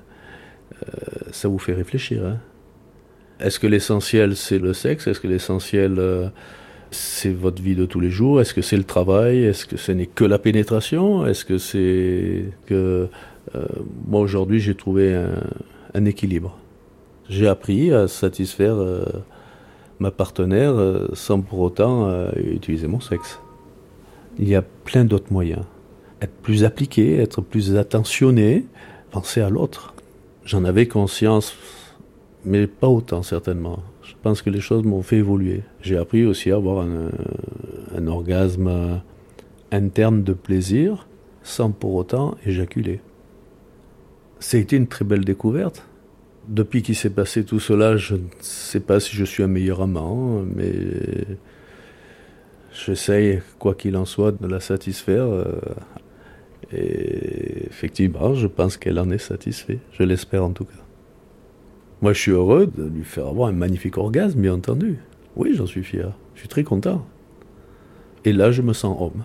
Euh, 0.73 0.87
ça 1.31 1.49
vous 1.49 1.59
fait 1.59 1.75
réfléchir. 1.75 2.25
Hein. 2.25 2.39
Est-ce 3.39 3.59
que 3.59 3.67
l'essentiel 3.67 4.35
c'est 4.35 4.59
le 4.59 4.73
sexe? 4.73 5.09
Est-ce 5.09 5.21
que 5.21 5.29
l'essentiel 5.29 5.97
euh, 5.99 6.29
c'est 6.91 7.35
votre 7.35 7.61
vie 7.61 7.75
de 7.75 7.85
tous 7.85 8.01
les 8.01 8.11
jours? 8.11 8.41
Est-ce 8.41 8.55
que 8.55 8.63
c'est 8.63 8.79
le 8.79 8.85
travail? 8.85 9.45
Est-ce 9.45 9.67
que 9.67 9.77
ce 9.77 9.93
n'est 9.93 10.07
que 10.07 10.25
la 10.25 10.39
pénétration? 10.39 11.27
Est-ce 11.27 11.45
que 11.45 11.59
c'est 11.59 12.45
que 12.65 13.09
euh, 13.55 13.67
moi 14.09 14.23
aujourd'hui 14.23 14.59
j'ai 14.59 14.75
trouvé 14.75 15.15
un, 15.93 16.05
équilibre 16.07 16.57
J'ai 17.29 17.47
appris 17.47 17.93
à 17.93 18.09
satisfaire 18.09 18.77
ma 20.05 20.11
partenaire 20.11 20.75
euh, 20.75 21.09
sans 21.15 21.41
pour 21.41 21.61
autant 21.61 22.07
euh, 22.07 22.31
utiliser 22.37 22.87
mon 22.87 23.01
sexe. 23.01 23.41
Il 24.39 24.47
y 24.47 24.55
a 24.55 24.61
plein 24.61 25.07
d'autres 25.07 25.33
moyens. 25.33 25.65
Être 26.21 26.35
plus 26.43 26.65
appliqué, 26.65 27.17
être 27.17 27.41
plus 27.41 27.77
attentionné, 27.77 28.67
penser 29.11 29.41
à 29.41 29.49
l'autre. 29.49 29.95
J'en 30.45 30.65
avais 30.65 30.87
conscience, 30.87 31.55
mais 32.45 32.67
pas 32.67 32.89
autant 32.89 33.23
certainement. 33.23 33.79
Je 34.03 34.13
pense 34.23 34.43
que 34.43 34.51
les 34.51 34.61
choses 34.61 34.85
m'ont 34.85 35.03
fait 35.03 35.17
évoluer. 35.17 35.63
J'ai 35.81 35.97
appris 35.97 36.27
aussi 36.27 36.51
à 36.51 36.57
avoir 36.57 36.85
un, 36.85 37.09
un 37.97 38.07
orgasme 38.07 39.01
interne 39.73 40.23
de 40.23 40.35
plaisir 40.35 41.07
sans 41.43 41.71
pour 41.71 41.95
autant 41.95 42.37
éjaculer. 42.45 43.01
Été 44.53 44.77
une 44.77 44.87
très 44.87 45.07
belle 45.07 45.25
découverte. 45.25 45.83
Depuis 46.49 46.83
qu'il 46.83 46.95
s'est 46.95 47.11
passé 47.11 47.45
tout 47.45 47.61
cela, 47.61 47.97
je 47.97 48.17
ne 48.17 48.29
sais 48.41 48.81
pas 48.81 49.01
si 49.01 49.17
je 49.17 49.25
suis 49.25 49.43
un 49.43 49.47
meilleur 49.49 49.81
amant, 49.81 50.43
mais 50.55 50.77
j'essaye, 52.73 53.41
quoi 53.59 53.75
qu'il 53.75 53.97
en 53.97 54.05
soit, 54.05 54.33
de 54.33 54.47
la 54.47 54.61
satisfaire. 54.61 55.25
Euh, 55.25 55.61
et 56.73 57.67
effectivement, 57.67 58.35
je 58.35 58.47
pense 58.47 58.77
qu'elle 58.77 58.99
en 58.99 59.11
est 59.11 59.19
satisfaite. 59.19 59.81
Je 59.93 60.03
l'espère 60.03 60.45
en 60.45 60.51
tout 60.51 60.65
cas. 60.65 60.73
Moi, 62.03 62.13
je 62.13 62.21
suis 62.21 62.33
heureux 62.33 62.67
de 62.67 62.85
lui 62.85 63.05
faire 63.05 63.27
avoir 63.29 63.49
un 63.49 63.53
magnifique 63.53 63.97
orgasme, 63.97 64.41
bien 64.41 64.55
entendu. 64.55 64.99
Oui, 65.37 65.55
j'en 65.55 65.67
suis 65.67 65.83
fier. 65.83 66.13
Je 66.35 66.41
suis 66.41 66.49
très 66.49 66.65
content. 66.65 67.07
Et 68.25 68.33
là, 68.33 68.51
je 68.51 68.61
me 68.63 68.73
sens 68.73 68.97
homme. 69.01 69.25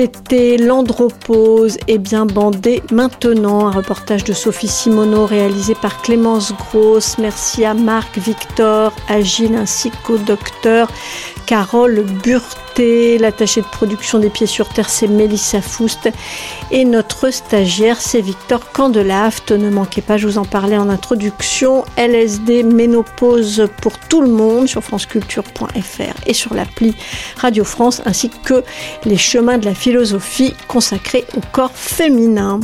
C'était 0.00 0.56
l'andropause 0.56 1.76
et 1.86 1.98
bien 1.98 2.24
bandé 2.24 2.82
maintenant, 2.90 3.66
un 3.66 3.70
reportage 3.70 4.24
de 4.24 4.32
Sophie 4.32 4.66
Simoneau 4.66 5.26
réalisé 5.26 5.74
par 5.74 6.00
Clémence 6.00 6.54
Grosse. 6.54 7.18
Merci 7.18 7.66
à 7.66 7.74
Marc, 7.74 8.16
Victor, 8.16 8.94
Agile 9.10 9.56
ainsi 9.56 9.90
qu'au 10.06 10.16
docteur 10.16 10.88
Carole 11.44 12.06
Burté. 12.80 13.18
L'attaché 13.18 13.60
de 13.60 13.66
production 13.66 14.18
des 14.18 14.30
Pieds 14.30 14.46
sur 14.46 14.68
Terre, 14.68 14.88
c'est 14.88 15.06
Mélissa 15.06 15.60
Foust. 15.60 16.08
Et 16.70 16.84
notre 16.84 17.30
stagiaire, 17.30 18.00
c'est 18.00 18.20
Victor 18.20 18.72
Candelaft. 18.72 19.52
Ne 19.52 19.70
manquez 19.70 20.00
pas, 20.00 20.16
je 20.16 20.26
vous 20.26 20.38
en 20.38 20.44
parlais 20.44 20.76
en 20.76 20.88
introduction. 20.88 21.84
LSD, 21.96 22.62
ménopause 22.62 23.68
pour 23.82 23.98
tout 23.98 24.22
le 24.22 24.28
monde 24.28 24.66
sur 24.66 24.82
franceculture.fr 24.82 26.26
et 26.26 26.34
sur 26.34 26.54
l'appli 26.54 26.94
Radio 27.36 27.64
France, 27.64 28.02
ainsi 28.06 28.30
que 28.30 28.64
les 29.04 29.16
chemins 29.16 29.58
de 29.58 29.66
la 29.66 29.74
philosophie 29.74 30.54
consacrés 30.68 31.24
au 31.36 31.40
corps 31.52 31.72
féminin. 31.74 32.60